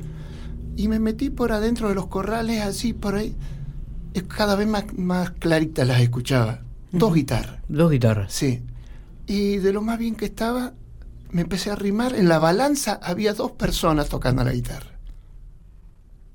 Y 0.76 0.88
me 0.88 0.98
metí 0.98 1.30
por 1.30 1.52
adentro 1.52 1.88
de 1.88 1.94
los 1.94 2.06
corrales, 2.06 2.62
así 2.62 2.92
por 2.92 3.14
ahí. 3.14 3.34
cada 4.28 4.56
vez 4.56 4.66
más, 4.68 4.84
más 4.96 5.30
claritas 5.30 5.86
las 5.86 6.00
escuchaba. 6.00 6.60
Dos 6.92 7.14
guitarras. 7.14 7.60
Dos 7.68 7.90
guitarras. 7.90 8.32
Sí. 8.32 8.62
Y 9.26 9.56
de 9.56 9.72
lo 9.72 9.82
más 9.82 9.98
bien 9.98 10.14
que 10.14 10.26
estaba, 10.26 10.74
me 11.30 11.42
empecé 11.42 11.70
a 11.70 11.74
arrimar. 11.74 12.14
En 12.14 12.28
la 12.28 12.38
balanza 12.38 12.98
había 13.02 13.34
dos 13.34 13.52
personas 13.52 14.08
tocando 14.08 14.44
la 14.44 14.52
guitarra. 14.52 14.90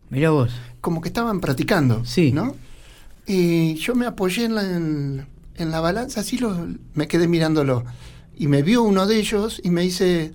Mira 0.10 0.32
vos. 0.32 0.52
Como 0.82 1.02
que 1.02 1.10
estaban 1.10 1.40
practicando. 1.40 2.04
Sí. 2.06 2.32
¿No? 2.32 2.56
Y 3.26 3.76
yo 3.76 3.96
me 3.96 4.06
apoyé 4.06 4.46
en 4.46 4.56
la, 4.56 4.64
en, 4.64 5.28
en 5.56 5.72
la 5.72 5.80
balanza, 5.80 6.22
así 6.22 6.38
lo, 6.38 6.68
me 6.96 7.08
quedé 7.08 7.28
mirándolo. 7.28 7.84
Y 8.42 8.48
me 8.48 8.64
vio 8.64 8.82
uno 8.82 9.06
de 9.06 9.20
ellos 9.20 9.62
y 9.64 9.70
me 9.70 9.82
dice, 9.84 10.34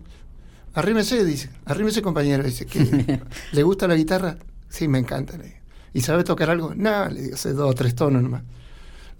arrímese, 0.75 1.25
dice, 1.25 1.51
arrímese 1.65 2.03
compañero, 2.03 2.45
dice, 2.45 2.65
que 2.65 3.21
¿le 3.53 3.63
gusta 3.65 3.89
la 3.89 3.97
guitarra? 3.97 4.39
Sí, 4.69 4.87
me 4.87 5.01
encanta. 5.01 5.37
Le 5.37 5.47
digo. 5.47 5.57
¿Y 5.93 6.03
sabe 6.03 6.23
tocar 6.23 6.51
algo? 6.51 6.73
No, 6.73 7.09
le 7.09 7.23
digo, 7.23 7.37
sé 7.37 7.53
dos 7.53 7.69
o 7.69 7.75
tres 7.75 7.97
tonos 7.97 8.23
nomás. 8.23 8.45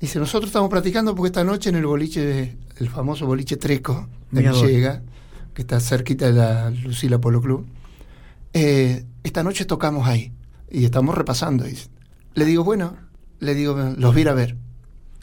Dice, 0.01 0.21
nosotros 0.21 0.51
estamos 0.51 0.71
practicando 0.71 1.17
porque 1.17 1.27
esta 1.27 1.43
noche 1.43 1.71
en 1.71 1.75
el 1.75 1.85
boliche, 1.85 2.57
el 2.77 2.89
famoso 2.89 3.27
boliche 3.27 3.57
Treco 3.57 4.09
de. 4.31 4.43
Villega, 4.43 5.03
que 5.53 5.63
está 5.63 5.81
cerquita 5.81 6.27
de 6.27 6.35
la 6.35 6.71
Lucila 6.71 7.21
Polo 7.21 7.43
Club, 7.43 7.67
eh, 8.53 9.05
esta 9.25 9.43
noche 9.43 9.65
tocamos 9.65 10.07
ahí 10.07 10.33
y 10.71 10.85
estamos 10.85 11.17
repasando. 11.17 11.65
Dice. 11.65 11.89
Le 12.35 12.45
digo, 12.45 12.63
bueno, 12.63 12.97
le 13.41 13.57
digo, 13.57 13.75
los 13.75 14.13
voy 14.13 14.19
a 14.19 14.21
ir 14.21 14.29
a 14.29 14.35
ver. 14.35 14.57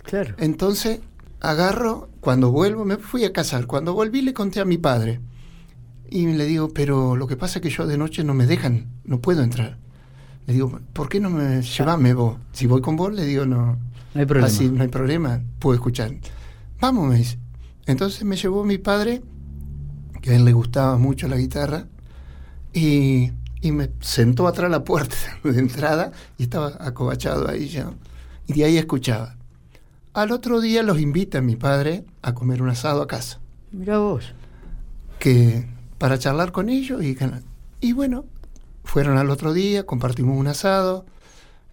Claro. 0.03 0.35
Entonces 0.37 0.99
agarro, 1.39 2.09
cuando 2.23 2.51
vuelvo, 2.51 2.85
me 2.85 2.95
fui 2.95 3.25
a 3.25 3.33
casar. 3.33 3.67
Cuando 3.67 3.93
volví 3.93 4.21
le 4.21 4.33
conté 4.33 4.61
a 4.61 4.65
mi 4.65 4.77
padre. 4.77 5.19
Y 6.09 6.25
le 6.25 6.45
digo, 6.45 6.69
pero 6.69 7.17
lo 7.17 7.27
que 7.27 7.35
pasa 7.35 7.59
es 7.59 7.63
que 7.63 7.69
yo 7.69 7.85
de 7.85 7.97
noche 7.97 8.23
no 8.23 8.33
me 8.33 8.45
dejan, 8.45 8.87
no 9.03 9.19
puedo 9.19 9.43
entrar. 9.43 9.77
Le 10.47 10.53
digo, 10.53 10.79
¿por 10.93 11.09
qué 11.09 11.19
no 11.19 11.29
me 11.29 11.61
llevame 11.61 12.13
vos? 12.13 12.37
Si 12.53 12.65
voy 12.65 12.79
con 12.79 12.95
vos, 12.95 13.11
le 13.11 13.25
digo, 13.25 13.45
no. 13.45 13.77
No 14.13 14.21
hay 14.21 14.25
problema. 14.25 14.47
Así, 14.47 14.69
no 14.69 14.83
hay 14.83 14.87
problema, 14.87 15.41
puedo 15.59 15.75
escuchar. 15.75 16.15
Vamos, 16.79 17.09
me 17.09 17.17
dice. 17.17 17.39
Entonces 17.87 18.23
me 18.23 18.37
llevó 18.37 18.63
mi 18.63 18.77
padre, 18.77 19.21
que 20.21 20.31
a 20.31 20.35
él 20.37 20.45
le 20.45 20.53
gustaba 20.53 20.97
mucho 20.97 21.27
la 21.27 21.35
guitarra, 21.35 21.87
y, 22.71 23.33
y 23.59 23.71
me 23.73 23.91
sentó 23.99 24.47
atrás 24.47 24.69
de 24.69 24.77
la 24.77 24.85
puerta 24.85 25.17
de 25.43 25.59
entrada 25.59 26.13
y 26.37 26.43
estaba 26.43 26.77
acobachado 26.79 27.49
ahí 27.49 27.67
ya. 27.67 27.91
Y 28.47 28.53
de 28.53 28.63
ahí 28.63 28.77
escuchaba. 28.77 29.35
Al 30.13 30.31
otro 30.31 30.61
día 30.61 30.83
los 30.83 30.99
invita 30.99 31.41
mi 31.41 31.55
padre 31.55 32.05
a 32.21 32.33
comer 32.33 32.61
un 32.61 32.69
asado 32.69 33.01
a 33.01 33.07
casa, 33.07 33.39
Mira 33.71 33.97
vos. 33.97 34.33
que 35.19 35.65
para 35.97 36.19
charlar 36.19 36.51
con 36.51 36.69
ellos 36.69 37.03
y, 37.03 37.17
y 37.81 37.93
bueno, 37.93 38.25
fueron 38.83 39.17
al 39.17 39.29
otro 39.29 39.53
día, 39.53 39.85
compartimos 39.85 40.37
un 40.37 40.47
asado 40.47 41.05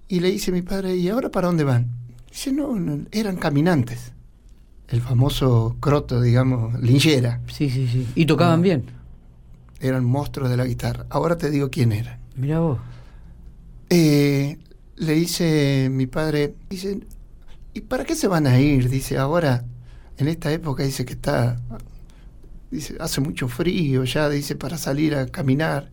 y 0.09 0.20
le 0.20 0.30
dice 0.30 0.52
mi 0.52 0.62
padre, 0.62 0.97
¿y 0.97 1.09
ahora 1.09 1.30
para 1.30 1.49
dónde 1.49 1.64
van? 1.64 1.88
Dice, 2.30 2.52
no, 2.52 2.75
no, 2.78 3.04
eran 3.11 3.37
caminantes. 3.37 4.12
El 4.88 5.00
famoso 5.02 5.76
croto, 5.80 6.20
digamos, 6.20 6.80
linchera. 6.80 7.40
Sí, 7.49 7.68
sí, 7.70 7.87
sí. 7.88 8.09
Y 8.14 8.26
tocaban 8.26 8.61
bien. 8.62 8.87
Eran 9.80 10.04
monstruos 10.04 10.50
de 10.50 10.56
la 10.56 10.64
guitarra. 10.64 11.06
Ahora 11.11 11.37
te 11.37 11.49
digo 11.50 11.70
quién 11.70 11.92
era. 11.92 12.18
Mira 12.37 12.59
vos. 12.61 12.78
Eh, 13.88 14.59
le 14.97 15.12
dice 15.12 15.88
mi 15.92 16.06
padre, 16.06 16.54
dice, 16.68 17.00
¿y 17.75 17.81
para 17.81 18.05
qué 18.05 18.15
se 18.15 18.29
van 18.29 18.47
a 18.47 18.61
ir? 18.61 18.89
Dice, 18.89 19.19
ahora, 19.19 19.65
en 20.19 20.29
esta 20.29 20.53
época, 20.53 20.83
dice 20.83 21.05
que 21.05 21.12
está, 21.12 21.61
dice, 22.71 22.97
hace 23.00 23.21
mucho 23.21 23.49
frío 23.49 24.05
ya, 24.05 24.29
dice, 24.29 24.57
para 24.57 24.79
salir 24.79 25.15
a 25.15 25.27
caminar. 25.27 25.91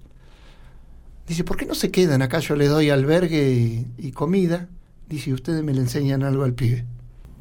Dice, 1.27 1.43
¿por 1.43 1.57
qué 1.57 1.65
no 1.65 1.75
se 1.75 1.91
quedan 1.91 2.21
acá? 2.21 2.39
Yo 2.39 2.55
les 2.55 2.69
doy 2.69 2.89
albergue 2.89 3.51
y, 3.51 3.87
y 3.97 4.11
comida. 4.11 4.69
Dice, 5.09 5.33
ustedes 5.33 5.63
me 5.63 5.73
le 5.73 5.81
enseñan 5.81 6.23
algo 6.23 6.43
al 6.43 6.53
pibe. 6.53 6.85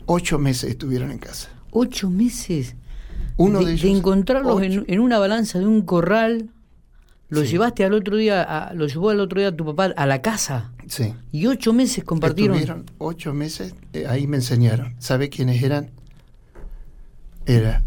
Ocho 0.06 0.38
meses 0.38 0.70
estuvieron 0.70 1.10
en 1.10 1.18
casa. 1.18 1.50
Ocho 1.70 2.10
meses. 2.10 2.74
Uno 3.36 3.60
de, 3.60 3.66
de, 3.66 3.72
ellos. 3.72 3.82
de 3.82 3.98
encontrarlos 3.98 4.62
en 4.62 5.00
una 5.00 5.18
balanza 5.18 5.58
de 5.58 5.66
un 5.66 5.82
corral. 5.82 6.50
Lo 7.28 7.42
Sí. 7.42 7.48
llevaste 7.48 7.84
al 7.84 7.92
otro 7.92 8.16
día, 8.16 8.42
a- 8.42 8.72
lo 8.74 8.86
llevó 8.86 9.10
al 9.10 9.18
otro 9.20 9.40
día 9.40 9.54
tu 9.54 9.64
papá 9.64 9.86
a 9.96 10.06
la 10.06 10.22
casa. 10.22 10.70
Sí. 10.86 11.12
Y 11.32 11.46
ocho 11.46 11.72
meses 11.72 12.04
compartieron. 12.04 12.56
Estuvieron 12.56 12.86
ocho 12.98 13.34
meses, 13.34 13.74
eh, 13.92 14.06
ahí 14.08 14.26
me 14.28 14.36
enseñaron. 14.36 14.94
¿Sabe 15.00 15.28
quiénes 15.28 15.60
eran? 15.62 15.90
Era 17.46 17.82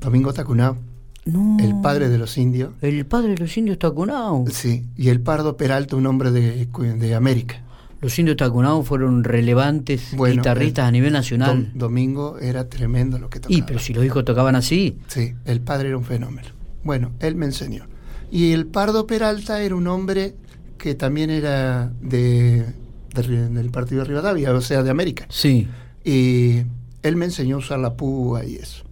Domingo 0.00 0.32
Tacunao, 0.32 0.76
No. 1.24 1.56
el 1.60 1.80
padre 1.82 2.08
de 2.08 2.18
los 2.18 2.36
indios. 2.38 2.72
El 2.80 3.04
padre 3.06 3.30
de 3.30 3.38
los 3.38 3.56
indios 3.56 3.78
Tacunao. 3.78 4.44
Sí, 4.50 4.84
y 4.96 5.08
el 5.08 5.20
Pardo 5.20 5.56
Peralta, 5.56 5.96
un 5.96 6.06
hombre 6.06 6.30
de, 6.30 6.66
de 6.66 7.14
América. 7.14 7.62
Los 8.00 8.18
indios 8.18 8.36
Tacunao 8.36 8.82
fueron 8.84 9.24
relevantes 9.24 10.14
Bueno, 10.16 10.36
guitarristas 10.36 10.84
el 10.84 10.88
a 10.88 10.90
nivel 10.92 11.12
nacional. 11.12 11.50
Dom- 11.50 11.72
Domingo 11.74 12.38
era 12.38 12.68
tremendo 12.68 13.18
lo 13.18 13.28
que 13.28 13.40
tocaba. 13.40 13.58
y 13.58 13.62
pero 13.62 13.78
si 13.80 13.92
los 13.92 14.04
hijos 14.04 14.24
tocaban 14.24 14.54
así. 14.54 14.98
Sí, 15.08 15.34
el 15.44 15.60
padre 15.60 15.88
era 15.88 15.98
un 15.98 16.04
fenómeno. 16.04 16.48
Bueno, 16.84 17.10
él 17.20 17.34
me 17.34 17.46
enseñó. 17.46 17.84
Y 18.30 18.52
el 18.52 18.66
Pardo 18.66 19.06
Peralta 19.06 19.62
era 19.62 19.74
un 19.74 19.86
hombre 19.86 20.34
que 20.76 20.94
también 20.94 21.30
era 21.30 21.92
de, 22.00 22.66
del 23.14 23.70
partido 23.70 24.02
de 24.02 24.08
Rivadavia, 24.08 24.52
o 24.52 24.60
sea, 24.60 24.82
de 24.82 24.90
América. 24.90 25.26
Sí. 25.30 25.66
Y 26.04 26.62
él 27.02 27.16
me 27.16 27.24
enseñó 27.24 27.56
a 27.56 27.58
usar 27.58 27.78
la 27.80 27.94
púa 27.96 28.44
y 28.44 28.56
eso. 28.56 28.84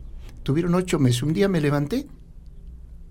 Tuvieron 0.43 0.75
ocho 0.75 0.99
meses. 0.99 1.23
Un 1.23 1.33
día 1.33 1.49
me 1.49 1.61
levanté 1.61 2.07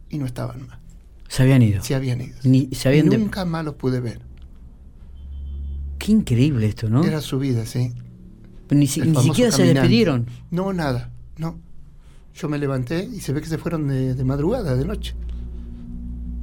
y 0.10 0.18
no 0.18 0.26
estaban 0.26 0.68
más. 0.68 0.80
Se 1.28 1.44
habían 1.44 1.62
ido. 1.62 1.84
Se 1.84 1.96
habían 1.96 2.22
ido. 2.22 2.36
Ni, 2.44 2.70
se 2.72 2.88
habían 2.90 3.08
Nunca 3.08 3.46
más 3.46 3.64
los 3.66 3.76
pude 3.76 4.00
ver. 4.00 4.20
Qué 6.00 6.12
increíble 6.12 6.68
esto, 6.68 6.90
¿no? 6.90 7.04
Era 7.04 7.22
su 7.22 7.40
vida, 7.40 7.66
sí. 7.66 7.94
Ni, 8.70 8.88
si- 8.88 9.02
ni 9.02 9.16
siquiera 9.22 9.52
se 9.52 9.64
despidieron. 9.74 10.28
No, 10.52 10.74
nada, 10.74 11.12
no. 11.38 11.60
Yo 12.34 12.50
me 12.50 12.58
levanté 12.58 13.06
y 13.12 13.22
se 13.22 13.32
ve 13.34 13.42
que 13.42 13.48
se 13.48 13.58
fueron 13.58 13.88
de, 13.88 14.14
de 14.14 14.24
madrugada, 14.24 14.76
de 14.76 14.86
noche. 14.86 15.16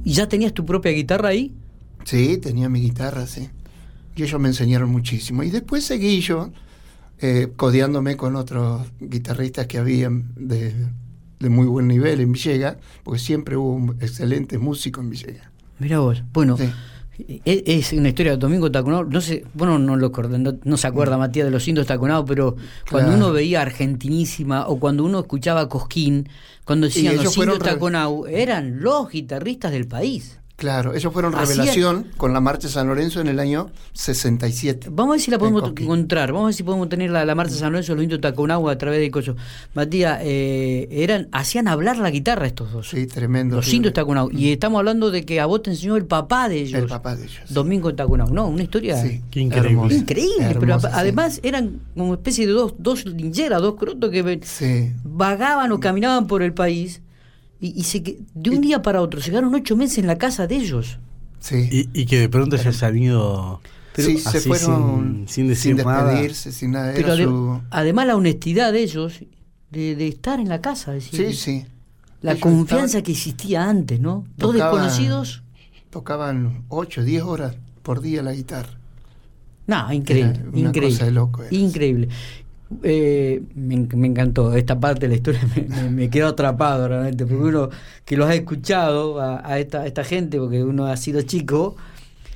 ¿Y 0.03 0.13
ya 0.13 0.27
tenías 0.27 0.53
tu 0.53 0.65
propia 0.65 0.91
guitarra 0.91 1.29
ahí? 1.29 1.53
Sí, 2.03 2.37
tenía 2.37 2.69
mi 2.69 2.81
guitarra, 2.81 3.25
sí. 3.27 3.49
Y 4.15 4.23
ellos 4.23 4.39
me 4.39 4.49
enseñaron 4.49 4.89
muchísimo. 4.89 5.43
Y 5.43 5.49
después 5.49 5.83
seguí 5.85 6.19
yo 6.21 6.51
eh, 7.19 7.51
codeándome 7.55 8.17
con 8.17 8.35
otros 8.35 8.81
guitarristas 8.99 9.67
que 9.67 9.77
habían 9.77 10.33
de, 10.35 10.73
de 11.39 11.49
muy 11.49 11.65
buen 11.67 11.87
nivel 11.87 12.19
en 12.19 12.31
Villega, 12.33 12.77
porque 13.03 13.19
siempre 13.19 13.55
hubo 13.55 13.73
un 13.73 13.97
excelente 14.01 14.57
músico 14.57 15.01
en 15.01 15.09
Villega. 15.09 15.51
Mira 15.79 15.99
vos. 15.99 16.23
Bueno, 16.33 16.57
Sí. 16.57 16.65
Es, 17.45 17.93
una 17.93 18.09
historia 18.09 18.33
de 18.33 18.37
Domingo 18.37 18.71
Tacunao. 18.71 19.03
No 19.03 19.21
sé, 19.21 19.45
bueno, 19.53 19.77
no 19.77 19.95
lo 19.95 20.09
no, 20.09 20.57
no 20.63 20.77
se 20.77 20.87
acuerda 20.87 21.17
Matías 21.17 21.45
de 21.45 21.51
los 21.51 21.67
indios 21.67 21.87
Tacunao, 21.87 22.25
pero 22.25 22.55
cuando 22.89 23.11
Claro. 23.11 23.25
uno 23.25 23.33
veía 23.33 23.61
Argentinísima 23.61 24.67
o 24.67 24.79
cuando 24.79 25.03
uno 25.03 25.19
escuchaba 25.19 25.69
Cosquín, 25.69 26.27
cuando 26.65 26.87
decían 26.87 27.17
los 27.17 27.37
indios 27.37 27.59
Tacunao, 27.59 28.27
eran 28.27 28.81
los 28.81 29.09
guitarristas 29.09 29.71
del 29.71 29.87
país. 29.87 30.39
Claro, 30.55 30.93
ellos 30.93 31.11
fueron 31.11 31.33
Hacía- 31.35 31.55
revelación 31.55 32.07
con 32.15 32.31
la 32.31 32.39
Marcha 32.39 32.69
San 32.69 32.87
Lorenzo 32.87 33.19
en 33.19 33.27
el 33.27 33.39
año 33.39 33.71
67. 33.93 34.89
Vamos 34.91 35.13
a 35.13 35.15
ver 35.15 35.21
si 35.21 35.31
la 35.31 35.39
podemos 35.39 35.63
En 35.75 35.83
encontrar, 35.83 36.31
vamos 36.31 36.43
a 36.43 36.47
ver 36.47 36.53
si 36.53 36.63
podemos 36.63 36.87
tener 36.89 37.09
la, 37.09 37.25
la 37.25 37.33
marcha 37.35 37.55
San 37.55 37.71
Lorenzo 37.71 37.91
de 37.93 37.95
los 37.97 38.03
indios 38.03 38.21
Tacunao 38.21 38.69
a 38.69 38.77
través 38.77 38.99
de 38.99 39.09
coso. 39.09 39.35
Matías, 39.73 40.19
eh, 40.21 40.87
eran, 40.91 41.27
hacían 41.31 41.67
hablar 41.67 41.97
la 41.97 42.11
guitarra 42.11 42.45
estos 42.45 42.71
dos. 42.71 42.87
Sí, 42.87 43.07
tremendo. 43.07 43.55
los 43.55 43.65
sí. 43.65 43.77
indios 43.77 43.93
Tacunao. 43.93 44.29
Y 44.31 44.51
estamos 44.51 44.77
hablando 44.79 45.09
de 45.11 45.25
que 45.25 45.39
a 45.41 45.47
vos 45.47 45.63
te 45.63 45.71
enseñó 45.71 45.95
el 45.97 46.05
papá 46.05 46.47
de 46.49 46.59
ellos. 46.61 46.81
El 46.83 46.87
papá 46.87 47.15
de 47.15 47.23
ellos. 47.23 47.41
sí. 47.47 47.53
Domingo 47.53 47.93
Tacunao. 47.95 48.29
No, 48.29 48.47
una 48.47 48.63
historia 48.63 49.01
Sí, 49.01 49.21
Qué 49.31 49.39
increíble. 49.41 49.71
hermosa. 49.71 49.95
increíble, 49.95 50.35
pero 50.49 50.59
Hermosa, 50.61 50.89
sí. 50.89 50.95
además 50.97 51.39
eran 51.43 51.79
como 51.97 52.13
especie 52.13 52.45
de 52.45 52.53
dos, 52.53 52.75
dos 52.77 53.05
lincheras, 53.05 53.59
dos 53.61 53.75
crotos 53.75 54.11
que 54.11 54.39
Sí, 54.43 54.91
vagaban 55.03 55.71
o 55.71 55.79
caminaban 55.79 56.27
por 56.27 56.43
el 56.43 56.53
país 56.53 57.01
y, 57.65 57.79
y 57.79 57.83
se, 57.83 58.03
que- 58.03 58.19
de 58.33 58.49
un 58.49 58.61
día 58.61 58.81
para 58.81 59.01
otro 59.01 59.21
se 59.21 59.29
quedaron 59.31 59.53
ocho 59.55 59.75
meses 59.75 59.97
en 59.99 60.07
la 60.07 60.17
casa 60.17 60.47
de 60.47 60.55
ellos. 60.57 60.99
sí. 61.39 61.67
Y, 61.71 62.01
y 62.01 62.05
que 62.05 62.19
de 62.19 62.29
pronto 62.29 62.57
se 62.57 62.85
han 62.85 62.97
ido. 62.97 63.61
Pero 63.95 64.07
sí, 64.09 64.17
se 64.17 64.39
fueron 64.41 65.25
sin- 65.27 65.27
sin 65.27 65.47
decir 65.47 65.75
nada. 65.75 66.05
despedirse, 66.09 66.51
sin 66.51 66.71
nada. 66.71 66.91
Pero 66.95 67.09
ade- 67.13 67.23
su- 67.25 67.61
además 67.69 68.07
la 68.07 68.15
honestidad 68.15 68.73
de 68.73 68.81
ellos 68.83 69.19
de, 69.71 69.95
de 69.95 70.07
estar 70.07 70.39
en 70.39 70.49
la 70.49 70.61
casa, 70.61 70.95
es 70.95 71.11
decir, 71.11 71.27
Sí, 71.29 71.35
sí. 71.61 71.65
la 72.21 72.31
Ellos 72.31 72.41
confianza 72.41 72.85
estaban- 72.97 73.03
que 73.05 73.11
existía 73.11 73.69
antes, 73.69 73.99
¿no? 73.99 74.25
Dos 74.37 74.55
Tocaban- 74.55 74.71
desconocidos. 74.83 75.43
Tocaban 75.89 76.63
8, 76.69 77.03
10 77.03 77.23
horas 77.23 77.55
por 77.83 78.01
día 78.01 78.23
la 78.23 78.33
guitarra. 78.33 78.77
No, 79.67 79.93
increíble, 79.93 80.31
Era 80.39 80.49
una 80.49 80.59
increíble. 80.69 80.89
cosa 80.95 81.05
de 81.05 81.11
loco, 81.11 81.43
increíble. 81.51 82.09
Eh, 82.83 83.41
me, 83.55 83.75
en- 83.75 83.89
me 83.95 84.07
encantó 84.07 84.53
esta 84.55 84.79
parte 84.79 85.01
de 85.01 85.09
la 85.09 85.15
historia, 85.15 85.41
me, 85.55 85.63
me, 85.63 85.89
me 85.89 86.09
quedó 86.09 86.29
atrapado 86.29 86.87
realmente, 86.87 87.25
porque 87.25 87.43
uno 87.43 87.69
que 88.05 88.17
los 88.17 88.27
ha 88.29 88.35
escuchado 88.35 89.19
a, 89.21 89.41
a 89.47 89.59
esta, 89.59 89.81
a 89.81 89.87
esta 89.87 90.03
gente, 90.03 90.39
porque 90.39 90.63
uno 90.63 90.85
ha 90.87 90.97
sido 90.97 91.21
chico, 91.23 91.75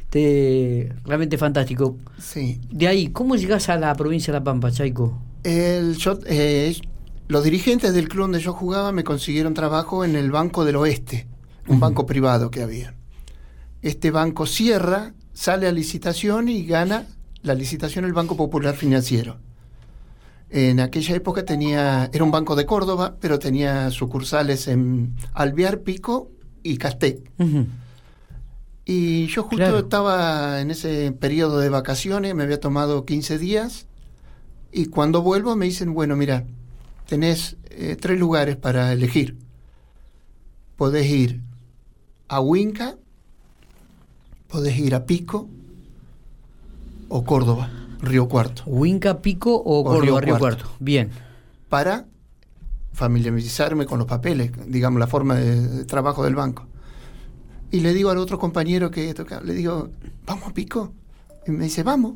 te, 0.10 0.94
realmente 1.06 1.38
fantástico. 1.38 1.98
Sí. 2.20 2.62
De 2.72 2.88
ahí, 2.88 3.08
¿cómo 3.10 3.36
llegás 3.36 3.70
a 3.70 3.77
la 3.77 3.94
provincia 3.96 4.32
de 4.34 4.39
La 4.39 4.44
Pampa, 4.44 4.72
Chaico? 4.72 5.22
El, 5.44 5.96
yo, 5.98 6.20
eh, 6.25 6.75
los 7.27 7.44
dirigentes 7.44 7.94
del 7.94 8.08
club 8.10 8.24
donde 8.24 8.39
yo 8.39 8.53
jugaba 8.53 8.91
me 8.91 9.03
consiguieron 9.03 9.53
trabajo 9.53 10.03
en 10.06 10.15
el 10.15 10.32
Banco 10.32 10.65
del 10.65 10.75
Oeste, 10.77 11.27
un 11.67 11.79
banco 11.79 12.06
privado 12.06 12.50
que 12.51 12.62
había. 12.63 12.96
Este 13.82 14.12
banco 14.12 14.46
cierra, 14.46 15.13
sale 15.34 15.67
a 15.67 15.72
licitación 15.72 16.50
y 16.50 16.65
gana 16.65 17.06
la 17.44 17.53
licitación 17.53 18.06
el 18.06 18.13
Banco 18.13 18.36
Popular 18.36 18.75
Financiero. 18.75 19.38
En 20.50 20.80
aquella 20.80 21.16
época 21.16 21.44
tenía, 21.44 22.10
era 22.13 22.24
un 22.24 22.32
banco 22.32 22.56
de 22.56 22.66
Córdoba, 22.66 23.18
pero 23.20 23.38
tenía 23.38 23.92
sucursales 23.92 24.68
en 24.68 25.16
Alvear, 25.34 25.82
Pico 25.82 26.32
y 26.63 26.77
Castec. 26.77 27.20
Y 28.86 29.27
yo 29.27 29.44
justo 29.44 29.58
Claro. 29.58 29.80
estaba 29.80 30.62
en 30.62 30.72
ese 30.72 31.12
periodo 31.12 31.60
de 31.60 31.68
vacaciones, 31.70 32.34
me 32.34 32.44
había 32.44 32.60
tomado 32.62 33.04
15 33.06 33.38
días, 33.38 33.86
y 34.72 34.86
cuando 34.86 35.22
vuelvo 35.22 35.56
me 35.58 35.66
dicen, 35.66 35.94
bueno, 35.94 36.16
mira, 36.16 36.46
tenés 37.08 37.58
eh, 37.70 37.98
tres 38.00 38.18
lugares 38.18 38.56
para 38.56 38.94
elegir. 38.94 39.38
Podés 40.77 41.08
ir 41.10 41.42
a 42.30 42.39
Huinca, 42.39 42.96
podés 44.48 44.77
ir 44.80 44.96
a 44.96 45.06
Pico 45.06 45.50
o 47.10 47.24
Córdoba, 47.25 47.70
Río 48.01 48.27
Cuarto, 48.27 48.63
Huinca, 48.66 49.22
Pico 49.22 49.56
o, 49.56 49.80
O 49.80 49.84
Córdoba, 49.84 50.01
Río 50.04 50.20
Río 50.20 50.38
Cuarto. 50.39 50.63
Cuarto. 50.66 50.77
Bien. 50.80 51.10
para 51.70 52.06
familiarizarme 52.94 53.86
con 53.86 54.00
los 54.00 54.08
papeles, 54.08 54.51
digamos, 54.68 55.00
la 55.00 55.08
forma 55.08 55.36
de, 55.36 55.68
de 55.68 55.86
trabajo 55.86 56.24
del 56.24 56.36
banco. 56.36 56.66
Y 57.70 57.82
le 57.82 57.94
digo 57.94 58.10
al 58.10 58.18
otro 58.18 58.39
compañero 58.39 58.89
que 58.89 59.13
toca, 59.13 59.42
le 59.42 59.54
digo, 59.54 59.89
¿vamos 60.25 60.48
a 60.50 60.54
Pico? 60.54 60.94
Y 61.46 61.51
me 61.51 61.66
dice, 61.66 61.84
vamos. 61.84 62.13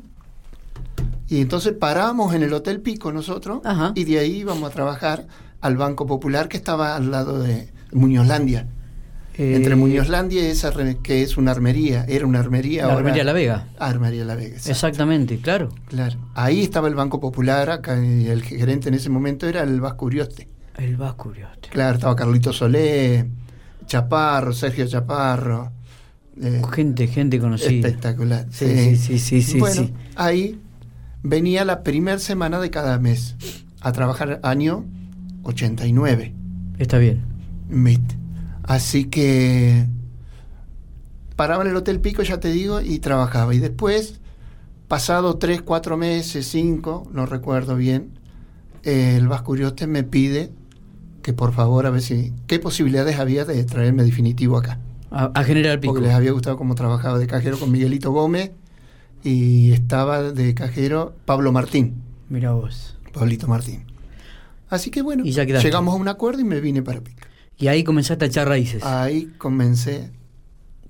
Y 1.28 1.40
entonces 1.40 1.74
paramos 1.74 2.34
en 2.34 2.42
el 2.42 2.52
Hotel 2.52 2.80
Pico 2.80 3.12
nosotros 3.12 3.60
Ajá. 3.64 3.92
y 3.94 4.04
de 4.04 4.18
ahí 4.18 4.38
íbamos 4.38 4.70
a 4.70 4.72
trabajar 4.74 5.26
al 5.60 5.76
Banco 5.76 6.06
Popular 6.06 6.48
que 6.48 6.56
estaba 6.56 6.96
al 6.96 7.10
lado 7.10 7.38
de 7.38 7.72
Muñozlandia. 7.92 8.66
Eh, 9.38 9.54
Entre 9.56 9.76
Muñozlandia 9.76 10.42
y 10.42 10.46
esa 10.46 10.72
que 11.02 11.22
es 11.22 11.36
una 11.38 11.52
armería, 11.52 12.04
era 12.06 12.26
una 12.26 12.38
armería. 12.40 12.86
La 12.86 12.94
Armería 12.94 13.24
La 13.24 13.32
Vega. 13.32 13.68
Armería 13.78 14.24
La 14.26 14.34
Vega. 14.34 14.48
exacto. 14.56 14.70
Exactamente, 14.70 15.38
claro. 15.38 15.70
Claro. 15.88 16.18
Ahí 16.34 16.60
estaba 16.62 16.88
el 16.88 16.94
Banco 16.94 17.18
Popular, 17.18 17.70
acá, 17.70 17.96
y 18.04 18.26
el 18.28 18.42
gerente 18.42 18.88
en 18.88 18.94
ese 18.94 19.08
momento 19.08 19.48
era 19.48 19.62
el 19.62 19.80
Vasco 19.80 20.04
Urioste. 20.06 20.48
El 20.76 20.96
Vasco 20.98 21.30
Urioste. 21.30 21.68
Claro, 21.70 21.94
estaba 21.94 22.14
Carlito 22.14 22.52
Solé, 22.52 23.26
Chaparro, 23.86 24.52
Sergio 24.52 24.86
Chaparro. 24.86 25.72
eh, 26.40 26.60
Gente, 26.72 27.06
gente 27.06 27.38
conocida. 27.40 27.70
espectacular. 27.88 28.46
Sí, 28.50 28.66
sí, 28.66 28.96
sí, 28.96 29.18
sí, 29.18 29.42
sí, 29.42 29.58
Bueno, 29.58 29.82
sí. 29.82 29.92
ahí 30.16 30.58
venía 31.22 31.64
la 31.64 31.82
primera 31.82 32.18
semana 32.18 32.60
de 32.60 32.70
cada 32.70 32.98
mes 32.98 33.36
a 33.80 33.92
trabajar 33.92 34.40
año 34.42 34.84
89. 35.44 36.34
Está 36.78 36.98
bien. 36.98 37.22
¿viste? 37.68 38.16
Así 38.72 39.04
que 39.04 39.84
paraba 41.36 41.62
en 41.62 41.68
el 41.68 41.76
Hotel 41.76 42.00
Pico, 42.00 42.22
ya 42.22 42.40
te 42.40 42.50
digo, 42.50 42.80
y 42.80 43.00
trabajaba. 43.00 43.54
Y 43.54 43.58
después, 43.58 44.18
pasado 44.88 45.36
tres, 45.36 45.60
cuatro 45.60 45.98
meses, 45.98 46.46
cinco, 46.46 47.06
no 47.12 47.26
recuerdo 47.26 47.76
bien, 47.76 48.12
eh, 48.82 49.16
el 49.18 49.28
Vasco 49.28 49.52
Urioste 49.52 49.86
me 49.86 50.04
pide 50.04 50.52
que 51.20 51.34
por 51.34 51.52
favor, 51.52 51.84
a 51.84 51.90
ver 51.90 52.00
si, 52.00 52.32
qué 52.46 52.60
posibilidades 52.60 53.18
había 53.18 53.44
de 53.44 53.62
traerme 53.64 54.04
definitivo 54.04 54.56
acá. 54.56 54.80
A, 55.10 55.30
a 55.34 55.44
General 55.44 55.78
Pico. 55.78 55.92
Porque 55.92 56.06
les 56.06 56.16
había 56.16 56.32
gustado 56.32 56.56
cómo 56.56 56.74
trabajaba 56.74 57.18
de 57.18 57.26
cajero 57.26 57.58
con 57.58 57.70
Miguelito 57.70 58.10
Gómez 58.10 58.52
y 59.22 59.72
estaba 59.72 60.32
de 60.32 60.54
cajero 60.54 61.14
Pablo 61.26 61.52
Martín, 61.52 62.02
Mira 62.30 62.52
vos. 62.52 62.96
Pablito 63.12 63.46
Martín. 63.48 63.84
Así 64.70 64.90
que 64.90 65.02
bueno, 65.02 65.24
llegamos 65.24 65.92
a 65.92 65.98
un 65.98 66.08
acuerdo 66.08 66.40
y 66.40 66.44
me 66.44 66.58
vine 66.62 66.80
para 66.80 67.02
Pico. 67.02 67.20
Y 67.62 67.68
ahí 67.68 67.84
comenzaste 67.84 68.24
a 68.24 68.28
echar 68.28 68.48
raíces. 68.48 68.82
Ahí 68.82 69.30
comencé. 69.38 70.10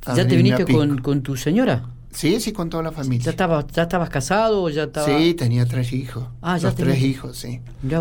a 0.07 0.17
¿Ya 0.17 0.27
te 0.27 0.37
viniste 0.37 0.65
con, 0.65 0.97
con 1.03 1.23
tu 1.23 1.37
señora? 1.37 1.85
Sí, 2.11 2.41
sí, 2.41 2.53
con 2.53 2.71
toda 2.71 2.83
la 2.83 2.93
familia. 2.93 3.25
¿Ya 3.27 3.31
estabas, 3.33 3.67
ya 3.75 3.83
estabas 3.83 4.09
casado 4.09 4.63
o 4.63 4.71
ya 4.71 4.85
estaba...? 4.85 5.07
Sí, 5.07 5.35
tenía 5.35 5.67
tres 5.67 5.93
hijos. 5.93 6.25
Ah, 6.41 6.57
ya 6.57 6.69
Los 6.69 6.75
tres 6.77 7.03
hijos, 7.03 7.37
sí. 7.37 7.61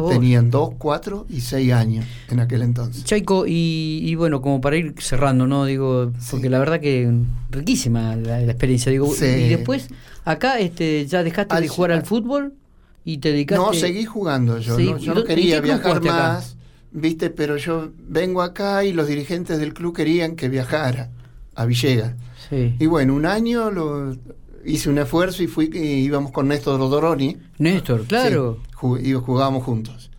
Tenían 0.09 0.49
dos, 0.49 0.71
cuatro 0.77 1.25
y 1.29 1.41
seis 1.41 1.73
años 1.73 2.05
en 2.29 2.39
aquel 2.39 2.61
entonces. 2.61 3.03
Chaico, 3.03 3.45
y, 3.45 3.99
y 4.03 4.15
bueno, 4.15 4.41
como 4.41 4.61
para 4.61 4.77
ir 4.77 4.95
cerrando, 4.99 5.47
¿no? 5.47 5.65
Digo, 5.65 6.11
Sí. 6.19 6.27
porque 6.31 6.49
la 6.49 6.59
verdad 6.59 6.79
que 6.79 7.09
riquísima 7.49 8.15
la, 8.15 8.39
la 8.39 8.51
experiencia. 8.51 8.89
Digo, 8.89 9.13
Sí. 9.13 9.25
y 9.25 9.49
después, 9.49 9.89
acá 10.23 10.59
este 10.59 11.05
ya 11.07 11.23
dejaste 11.23 11.55
Al- 11.55 11.63
de 11.63 11.67
jugar 11.67 11.91
al 11.91 12.03
fútbol 12.05 12.53
y 13.03 13.17
te 13.17 13.31
dedicaste... 13.33 13.65
No, 13.65 13.73
seguí 13.73 14.05
jugando 14.05 14.59
yo. 14.59 14.77
Sí, 14.77 14.91
no, 14.91 14.97
¿y 14.97 15.01
yo 15.01 15.13
no 15.13 15.23
quería 15.25 15.59
viajar 15.59 15.97
acá? 15.97 16.41
¿Viste? 16.91 17.29
Pero 17.29 17.57
yo 17.57 17.89
vengo 17.97 18.41
acá 18.41 18.83
y 18.83 18.93
los 18.93 19.07
dirigentes 19.07 19.59
del 19.59 19.73
club 19.73 19.95
querían 19.95 20.35
que 20.35 20.49
viajara 20.49 21.09
a 21.55 21.65
Villegas. 21.65 22.13
Sí. 22.49 22.75
Y 22.79 22.85
bueno, 22.85 23.13
un 23.13 23.25
año 23.25 23.71
lo, 23.71 24.15
hice 24.65 24.89
un 24.89 24.97
esfuerzo 24.97 25.43
y 25.43 25.47
fui 25.47 25.69
y 25.73 26.03
íbamos 26.03 26.31
con 26.31 26.47
Néstor 26.47 26.79
Rodoroni. 26.79 27.37
Néstor, 27.57 28.05
claro. 28.05 28.59
Sí, 28.79 29.09
y 29.09 29.13
jugábamos 29.13 29.63
juntos. 29.63 30.11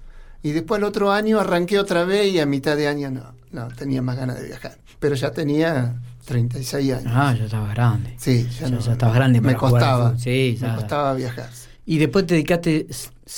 Y 0.43 0.51
después 0.53 0.79
el 0.79 0.85
otro 0.85 1.13
año 1.13 1.39
arranqué 1.39 1.79
otra 1.79 2.05
vez 2.05 2.33
y 2.33 2.41
a 2.41 2.47
mitad 2.47 2.77
de 2.77 2.89
año 2.89 3.11
no, 3.11 3.35
no, 3.53 3.69
tenía 3.69 4.03
más 4.03 4.17
ganas 4.17 4.41
de 4.41 4.47
viajar. 4.47 4.79
Pero 4.99 5.15
ya 5.15 5.31
tenía 5.31 6.01
36 6.25 6.93
años. 6.93 7.13
Ah, 7.15 7.35
ya 7.37 7.45
estabas 7.45 7.75
grande. 7.75 8.15
Sí, 8.19 8.49
ya, 8.59 8.67
ya- 8.67 8.71
no, 8.71 8.81
ya 8.81 8.93
estabas 8.93 9.15
grande 9.15 9.41
Me 9.41 9.49
para 9.49 9.59
costaba. 9.59 10.19
Sí, 10.19 10.57
ya. 10.61 10.69
me 10.69 10.75
costaba 10.77 11.15
viajar. 11.15 11.51
Y 11.85 11.99
después 11.99 12.27
te 12.27 12.35
dedicaste 12.35 12.87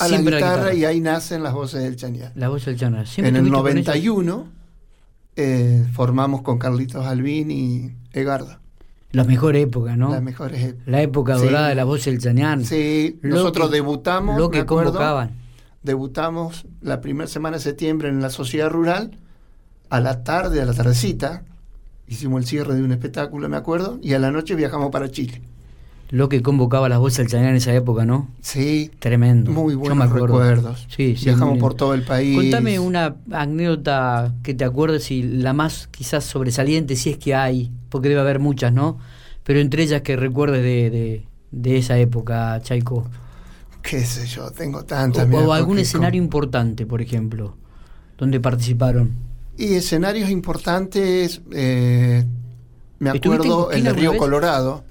A 0.01 0.09
la 0.09 0.19
guitarra, 0.19 0.37
a 0.37 0.41
la 0.41 0.47
guitarra. 0.57 0.75
y 0.75 0.85
ahí 0.85 1.01
nacen 1.01 1.43
las 1.43 1.55
voces 1.55 1.83
del 1.83 1.97
Chañar. 1.97 2.33
La 2.35 2.49
voz 2.49 2.65
del. 2.67 2.77
¿Siempre 2.79 3.29
En 3.29 3.37
el 3.37 3.47
estuviste 3.47 3.51
con 3.53 3.69
ellos? 3.79 3.87
91 3.87 4.49
eh, 5.37 5.87
formamos 5.93 6.43
con 6.43 6.59
Carlitos 6.59 7.07
Albín 7.07 7.51
y 7.51 7.93
Egardo. 8.13 8.59
La 9.13 9.25
mejor 9.25 9.57
época, 9.57 9.97
¿no? 9.97 10.11
Las 10.11 10.23
mejores 10.23 10.63
épocas. 10.63 10.87
La 10.89 11.01
época 11.03 11.39
Sí. 11.39 11.45
dorada 11.45 11.69
de 11.69 11.75
la 11.75 11.85
voz 11.85 12.05
del 12.05 12.19
Chañán. 12.19 12.65
Sí, 12.65 13.19
Lo 13.23 13.37
nosotros 13.37 13.69
que- 13.71 13.77
debutamos, 13.77 14.39
Lo 14.39 14.49
me 14.49 14.53
que 14.55 14.59
acuerdo, 14.61 14.91
convocaban. 14.93 15.31
debutamos 15.83 16.67
la 16.83 17.01
primera 17.01 17.29
semana 17.29 17.57
de 17.59 17.63
septiembre 17.63 18.09
en 18.09 18.21
la 18.21 18.31
sociedad 18.31 18.69
rural, 18.71 19.13
a 19.91 20.01
la 20.01 20.25
tarde, 20.25 20.61
a 20.61 20.65
la 20.65 20.73
tardecita, 20.75 21.45
hicimos 22.09 22.41
el 22.43 22.47
cierre 22.49 22.75
de 22.75 22.83
un 22.83 22.91
espectáculo, 22.93 23.49
me 23.49 23.57
acuerdo, 23.57 23.99
y 24.03 24.13
a 24.15 24.19
la 24.19 24.31
noche 24.33 24.55
viajamos 24.57 24.91
para 24.91 25.09
Chile. 25.11 25.43
Lo 26.15 26.29
que 26.29 26.43
convocaba 26.43 26.89
la 26.89 26.99
voz 26.99 27.17
del 27.17 27.27
Chañán 27.27 27.49
en 27.51 27.57
esa 27.57 27.75
época, 27.75 28.05
¿no? 28.05 28.29
Sí, 28.41 28.89
Tremendo. 29.01 29.51
muy 29.51 29.73
Yo 29.75 29.81
me 29.97 30.07
buenos 30.07 30.13
recuerdos. 30.13 30.87
Sí, 30.89 31.17
sí, 31.17 31.25
Viajamos 31.25 31.59
por 31.59 31.75
todo 31.75 31.93
el 31.93 32.03
país. 32.03 32.37
Contame 32.37 32.79
una 32.79 33.17
anécdota 33.33 34.33
que 34.45 34.55
te 34.55 34.65
acuerdes 34.65 35.11
y 35.11 35.25
la 35.25 35.53
más 35.55 35.89
quizás 35.89 36.23
sobresaliente, 36.23 36.95
si 36.95 37.11
es 37.11 37.19
que 37.19 37.35
hay, 37.35 37.73
porque 37.89 38.09
debe 38.09 38.21
haber 38.21 38.39
muchas, 38.39 38.73
¿no? 38.73 38.99
Pero 39.43 39.59
entre 39.59 39.83
ellas 39.83 40.03
que 40.03 40.15
recuerdes 40.15 40.63
de, 40.63 40.89
de, 40.91 41.25
de 41.51 41.79
esa 41.79 41.99
época, 41.99 42.61
Chaico. 42.63 43.09
Qué 43.83 44.05
sé 44.05 44.25
yo, 44.27 44.51
tengo 44.53 44.79
O, 44.79 44.85
tantas. 44.85 45.25
o 45.25 45.29
mira, 45.29 45.55
algún 45.57 45.79
escenario 45.81 46.21
con- 46.21 46.25
importante, 46.27 46.87
por 46.87 47.03
ejemplo, 47.03 47.57
donde 48.19 48.39
participaron. 48.39 49.11
Y 49.59 49.75
escenarios 49.75 50.31
importantes, 50.31 51.43
eh, 51.53 52.25
me 53.01 53.11
¿Estuviste 53.11 53.47
en 53.47 53.53
acuerdo 53.53 53.71
el 53.73 53.83
de 53.85 53.93
Río 53.93 54.11
vez? 54.13 54.21
Colorado, 54.21 54.85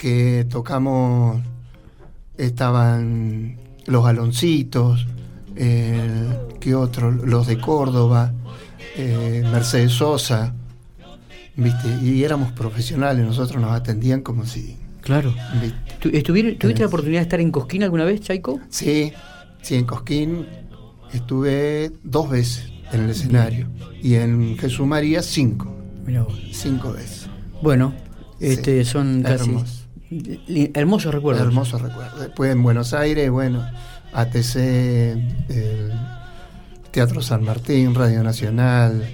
que 0.00 0.46
tocamos, 0.48 1.42
estaban 2.38 3.58
los 3.84 4.06
Aloncitos, 4.06 5.06
¿qué 5.54 6.74
otro? 6.74 7.10
Los 7.10 7.46
de 7.46 7.58
Córdoba, 7.58 8.32
eh, 8.96 9.46
Mercedes 9.52 9.92
Sosa, 9.92 10.54
¿viste? 11.54 11.98
Y 12.02 12.24
éramos 12.24 12.50
profesionales, 12.52 13.26
nosotros 13.26 13.60
nos 13.60 13.72
atendían 13.72 14.22
como 14.22 14.46
si... 14.46 14.78
Claro. 15.02 15.34
¿Tuviste 16.00 16.32
Tenés. 16.58 16.80
la 16.80 16.86
oportunidad 16.86 17.20
de 17.20 17.24
estar 17.24 17.40
en 17.40 17.50
Cosquín 17.50 17.82
alguna 17.82 18.06
vez, 18.06 18.22
Chaico? 18.22 18.58
Sí, 18.70 19.12
sí, 19.60 19.74
en 19.74 19.84
Cosquín 19.84 20.46
estuve 21.12 21.92
dos 22.02 22.30
veces 22.30 22.72
en 22.90 23.02
el 23.02 23.10
escenario 23.10 23.68
y 24.02 24.14
en 24.14 24.56
Jesús 24.56 24.86
María 24.86 25.20
cinco, 25.22 25.76
Mirá 26.06 26.22
vos. 26.22 26.40
cinco 26.52 26.90
veces. 26.92 27.28
Bueno, 27.62 27.92
Sí, 28.38 28.46
este 28.46 28.82
son 28.86 29.22
casi 29.22 29.44
hermoso. 29.50 29.79
Hermosos 30.74 31.14
recuerdos. 31.14 31.46
Hermoso 31.46 31.78
recuerdo. 31.78 32.20
Después 32.20 32.52
en 32.52 32.62
Buenos 32.62 32.92
Aires, 32.94 33.30
bueno, 33.30 33.64
ATC, 34.12 34.56
el 34.56 35.92
Teatro 36.90 37.22
San 37.22 37.44
Martín, 37.44 37.94
Radio 37.94 38.22
Nacional, 38.22 39.04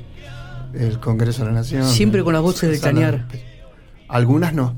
el 0.75 1.01
Congreso 1.01 1.43
de 1.43 1.49
la 1.49 1.55
Nación. 1.55 1.85
Siempre 1.85 2.25
con 2.25 2.33
las 2.33 2.43
voces 2.43 2.71
de 2.71 2.81
Cañar. 2.81 3.27
Algunas 4.09 4.55
no. 4.55 4.77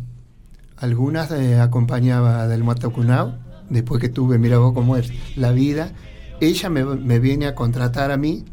Algunas 0.76 1.30
eh, 1.32 1.58
acompañaba 1.60 2.46
del 2.46 2.62
Matacunao, 2.64 3.34
después 3.68 4.00
que 4.00 4.08
tuve, 4.08 4.38
mira 4.38 4.58
vos 4.58 4.72
cómo 4.72 4.96
es, 4.96 5.12
la 5.36 5.52
vida. 5.52 5.92
Ella 6.40 6.70
me, 6.70 6.84
me 6.84 7.18
viene 7.18 7.46
a 7.46 7.54
contratar 7.54 8.12
a 8.12 8.16
mí, 8.16 8.44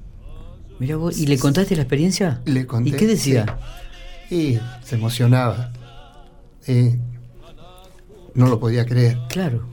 Mirá 0.80 0.98
vos, 0.98 1.18
¿y 1.18 1.28
le 1.28 1.38
contaste 1.38 1.76
la 1.76 1.84
experiencia? 1.84 2.42
le 2.46 2.68
conté. 2.68 2.90
¿Y 2.90 2.94
qué 2.94 3.08
decía? 3.08 3.58
sí. 4.28 4.36
Y 4.36 4.60
se 4.84 4.96
emocionaba. 4.96 5.72
Y 6.68 6.98
no 8.36 8.48
lo 8.48 8.60
podía 8.60 8.86
creer. 8.86 9.18
Claro. 9.30 9.66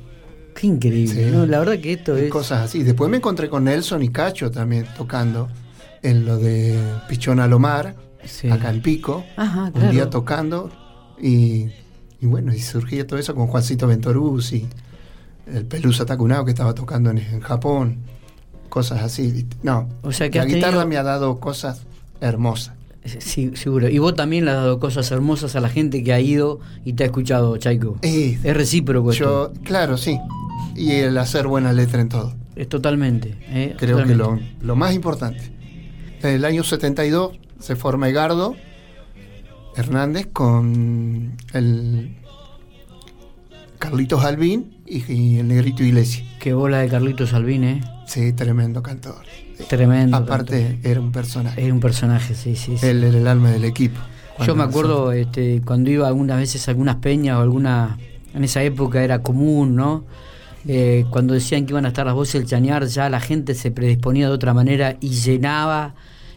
Qué 0.55 0.67
increíble. 0.67 1.25
Sí. 1.27 1.31
¿no? 1.31 1.47
La 1.47 1.59
verdad 1.61 1.79
que 1.81 1.93
esto 1.95 2.19
Y 2.19 2.23
es. 2.27 2.31
cosas 2.31 2.65
así. 2.65 2.83
Después 2.83 3.11
me 3.11 3.19
encontré 3.19 3.49
con 3.49 3.65
Nelson 3.65 4.03
y 4.03 4.09
Cacho 4.11 4.51
también 4.51 4.87
tocando 4.97 5.49
en 6.03 6.25
lo 6.27 6.37
de 6.39 6.79
Pichón 7.09 7.41
Alomar, 7.41 7.95
Sí. 8.25 8.49
acá 8.51 8.71
en 8.71 8.83
Pico. 8.83 9.25
Ajá, 9.37 9.73
Un 9.75 9.91
día 9.91 10.09
tocando 10.11 10.71
y, 11.21 11.69
y 12.21 12.27
bueno, 12.27 12.53
y 12.55 12.61
surgía 12.61 13.07
todo 13.07 13.19
eso 13.19 13.35
con 13.35 13.47
Juancito 13.49 13.87
Ventoruzzi, 13.87 14.67
el 15.53 15.65
Pelusa 15.67 16.05
Takunao 16.07 16.45
que 16.45 16.51
estaba 16.53 16.75
tocando 16.75 17.11
en, 17.11 17.19
en 17.19 17.41
Japón, 17.41 17.99
cosas 18.69 19.03
así. 19.03 19.47
No, 19.63 19.89
O 20.03 20.13
sea 20.13 20.31
que 20.31 20.39
la 20.39 20.45
guitarra 20.45 20.71
tenido- 20.83 20.87
me 20.89 20.97
ha 20.99 21.03
dado 21.03 21.41
cosas 21.41 21.83
hermosas. 22.21 22.75
Sí, 23.05 23.51
seguro. 23.55 23.89
Y 23.89 23.99
vos 23.99 24.15
también 24.15 24.45
le 24.45 24.53
has 24.53 24.59
dado 24.59 24.79
cosas 24.79 25.11
hermosas 25.11 25.57
a 25.57 25.61
la 25.61 25.69
gente 25.69 26.05
que 26.05 26.13
ha 26.13 26.21
ido 26.21 26.61
y 26.85 26.93
te 26.93 27.03
ha 27.03 27.07
escuchado, 27.07 27.57
Chaiko. 27.57 27.99
Eh, 28.03 28.39
es 28.43 28.57
recíproco 28.57 29.11
esto. 29.11 29.53
yo, 29.55 29.63
claro, 29.65 29.97
sí. 29.99 30.19
Y 30.77 30.93
el 30.93 31.19
hacer 31.19 31.47
buena 31.49 31.73
letra 31.73 32.01
en 32.01 32.09
todo. 32.09 32.35
Es 32.55 32.69
totalmente. 32.69 33.37
eh, 33.49 33.75
Creo 33.79 34.05
que 34.05 34.15
lo, 34.15 34.39
lo 34.61 34.77
más 34.77 34.95
importante. 34.95 35.41
En 36.23 36.31
el 36.31 36.45
año 36.45 36.63
72 36.63 37.33
se 37.59 37.75
forma 37.77 38.09
Egardo 38.09 38.55
Hernández 39.77 40.29
con 40.33 41.37
el 41.55 42.17
Carlitos 43.79 44.25
Albín 44.25 44.77
y, 44.87 45.11
y 45.13 45.39
el 45.39 45.49
Negrito 45.49 45.83
Iglesias. 45.83 46.27
Qué 46.39 46.53
bola 46.55 46.79
de 46.81 46.89
Carlitos 46.89 47.31
Salvini, 47.31 47.67
¿eh? 47.67 47.81
Sí, 48.07 48.33
tremendo 48.33 48.83
cantor. 48.83 49.25
Tremendo. 49.69 50.17
Aparte, 50.17 50.79
era 50.83 51.01
un 51.01 51.13
personaje. 51.13 51.63
Era 51.65 51.73
un 51.73 51.81
personaje, 51.81 52.35
sí, 52.35 52.57
sí. 52.57 52.77
sí. 52.79 52.87
Él 52.87 53.03
era 53.05 53.19
el 53.19 53.27
alma 53.27 53.51
del 53.51 53.65
equipo. 53.65 54.01
Yo 54.47 54.55
me 54.57 54.65
acuerdo 54.65 55.13
este, 55.13 55.61
cuando 55.65 55.91
iba 55.91 56.09
algunas 56.09 56.39
veces 56.39 56.67
a 56.67 56.71
algunas 56.73 56.97
peñas 56.97 57.37
o 57.37 57.41
alguna. 57.41 57.99
En 58.35 58.45
esa 58.45 58.63
época 58.63 59.05
era 59.05 59.23
común, 59.23 59.77
¿no? 59.77 60.05
Eh, 60.67 61.05
cuando 61.11 61.35
decían 61.35 61.67
que 61.67 61.73
iban 61.73 61.85
a 61.85 61.89
estar 61.89 62.07
las 62.07 62.15
voces 62.15 62.41
del 62.41 62.47
chañar, 62.49 62.87
ya 62.87 63.09
la 63.11 63.21
gente 63.21 63.55
se 63.55 63.71
predisponía 63.71 64.29
de 64.29 64.33
otra 64.33 64.55
manera 64.55 64.97
y 65.01 65.11
llenaba 65.11 65.95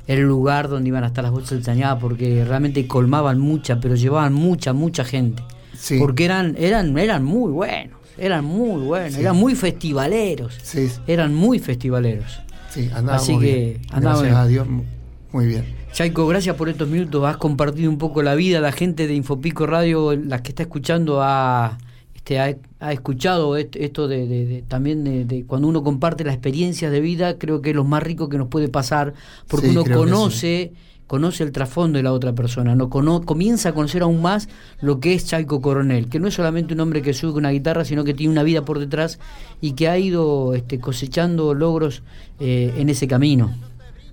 el 0.08 0.22
lugar 0.22 0.68
donde 0.68 0.90
iban 0.90 1.04
a 1.04 1.08
estar 1.08 1.24
las 1.24 1.32
voces 1.32 1.52
del 1.52 1.64
chañar 1.64 1.98
porque 2.00 2.44
realmente 2.44 2.86
colmaban 2.88 3.40
mucha, 3.40 3.80
pero 3.80 3.96
llevaban 3.96 4.34
mucha, 4.34 4.74
mucha 4.74 5.06
gente. 5.06 5.42
Sí. 5.78 5.98
Porque 6.00 6.26
eran, 6.26 6.56
eran, 6.60 6.98
eran 6.98 7.24
muy 7.24 7.52
buenos, 7.52 7.98
eran 8.18 8.44
muy 8.46 8.82
buenos, 8.84 9.14
Sí. 9.14 9.22
eran 9.22 9.36
muy 9.38 9.56
festivaleros. 9.56 10.58
Sí, 10.64 10.90
Eran 11.08 11.34
muy 11.34 11.60
festivaleros. 11.60 12.40
Sí, 12.76 12.90
andábamos 12.94 13.24
Así 13.24 13.40
que 13.40 13.56
bien. 13.56 13.82
Gracias 14.02 14.22
bien. 14.24 14.36
a 14.36 14.48
Dios, 14.48 14.68
mu- 14.70 14.84
muy 15.32 15.46
bien. 15.48 15.66
Chaiko, 15.94 16.28
gracias 16.28 16.56
por 16.56 16.70
estos 16.70 16.88
minutos. 16.88 17.26
Has 17.26 17.38
compartido 17.38 17.90
un 17.90 17.98
poco 17.98 18.22
la 18.22 18.36
vida. 18.36 18.60
La 18.60 18.72
gente 18.72 19.08
de 19.08 19.16
Infopico 19.16 19.66
Radio, 19.66 20.16
la 20.16 20.44
que 20.44 20.50
está 20.50 20.64
escuchando, 20.64 21.22
ha, 21.24 21.78
este, 22.14 22.40
ha, 22.40 22.56
ha 22.82 22.92
escuchado 22.94 23.56
est- 23.58 23.76
esto 23.78 24.08
de, 24.08 24.28
de- 24.28 24.46
de- 24.46 24.62
también 24.62 25.04
de, 25.06 25.24
de 25.26 25.46
cuando 25.46 25.68
uno 25.70 25.84
comparte 25.84 26.24
las 26.26 26.34
experiencias 26.36 26.92
de 26.92 27.00
vida. 27.02 27.38
Creo 27.38 27.62
que 27.62 27.70
es 27.72 27.76
lo 27.76 27.84
más 27.86 28.04
rico 28.04 28.28
que 28.30 28.38
nos 28.38 28.50
puede 28.50 28.68
pasar 28.68 29.14
porque 29.48 29.68
Sí, 29.68 29.72
uno 29.72 29.84
que 29.86 29.94
conoce. 29.94 30.74
Conoce 31.08 31.44
el 31.44 31.52
trasfondo 31.52 31.98
de 31.98 32.04
la 32.04 32.12
otra 32.14 32.34
persona, 32.34 32.74
no 32.76 32.90
cono- 32.90 33.22
comienza 33.24 33.70
a 33.70 33.74
conocer 33.74 34.02
aún 34.02 34.22
más 34.24 34.50
lo 34.82 35.00
que 35.00 35.14
es 35.14 35.26
Chaiko 35.28 35.62
Coronel, 35.62 36.10
que 36.10 36.20
no 36.20 36.28
es 36.28 36.34
solamente 36.34 36.74
un 36.74 36.80
hombre 36.80 37.04
que 37.04 37.14
sube 37.14 37.38
una 37.38 37.52
guitarra, 37.52 37.86
sino 37.86 38.04
que 38.04 38.16
tiene 38.16 38.32
una 38.32 38.42
vida 38.44 38.66
por 38.66 38.80
detrás 38.80 39.20
y 39.62 39.74
que 39.74 39.88
ha 39.88 40.00
ido 40.00 40.56
este, 40.56 40.80
cosechando 40.80 41.54
logros 41.54 42.02
eh, 42.40 42.74
en 42.78 42.90
ese 42.90 43.08
camino. 43.08 43.54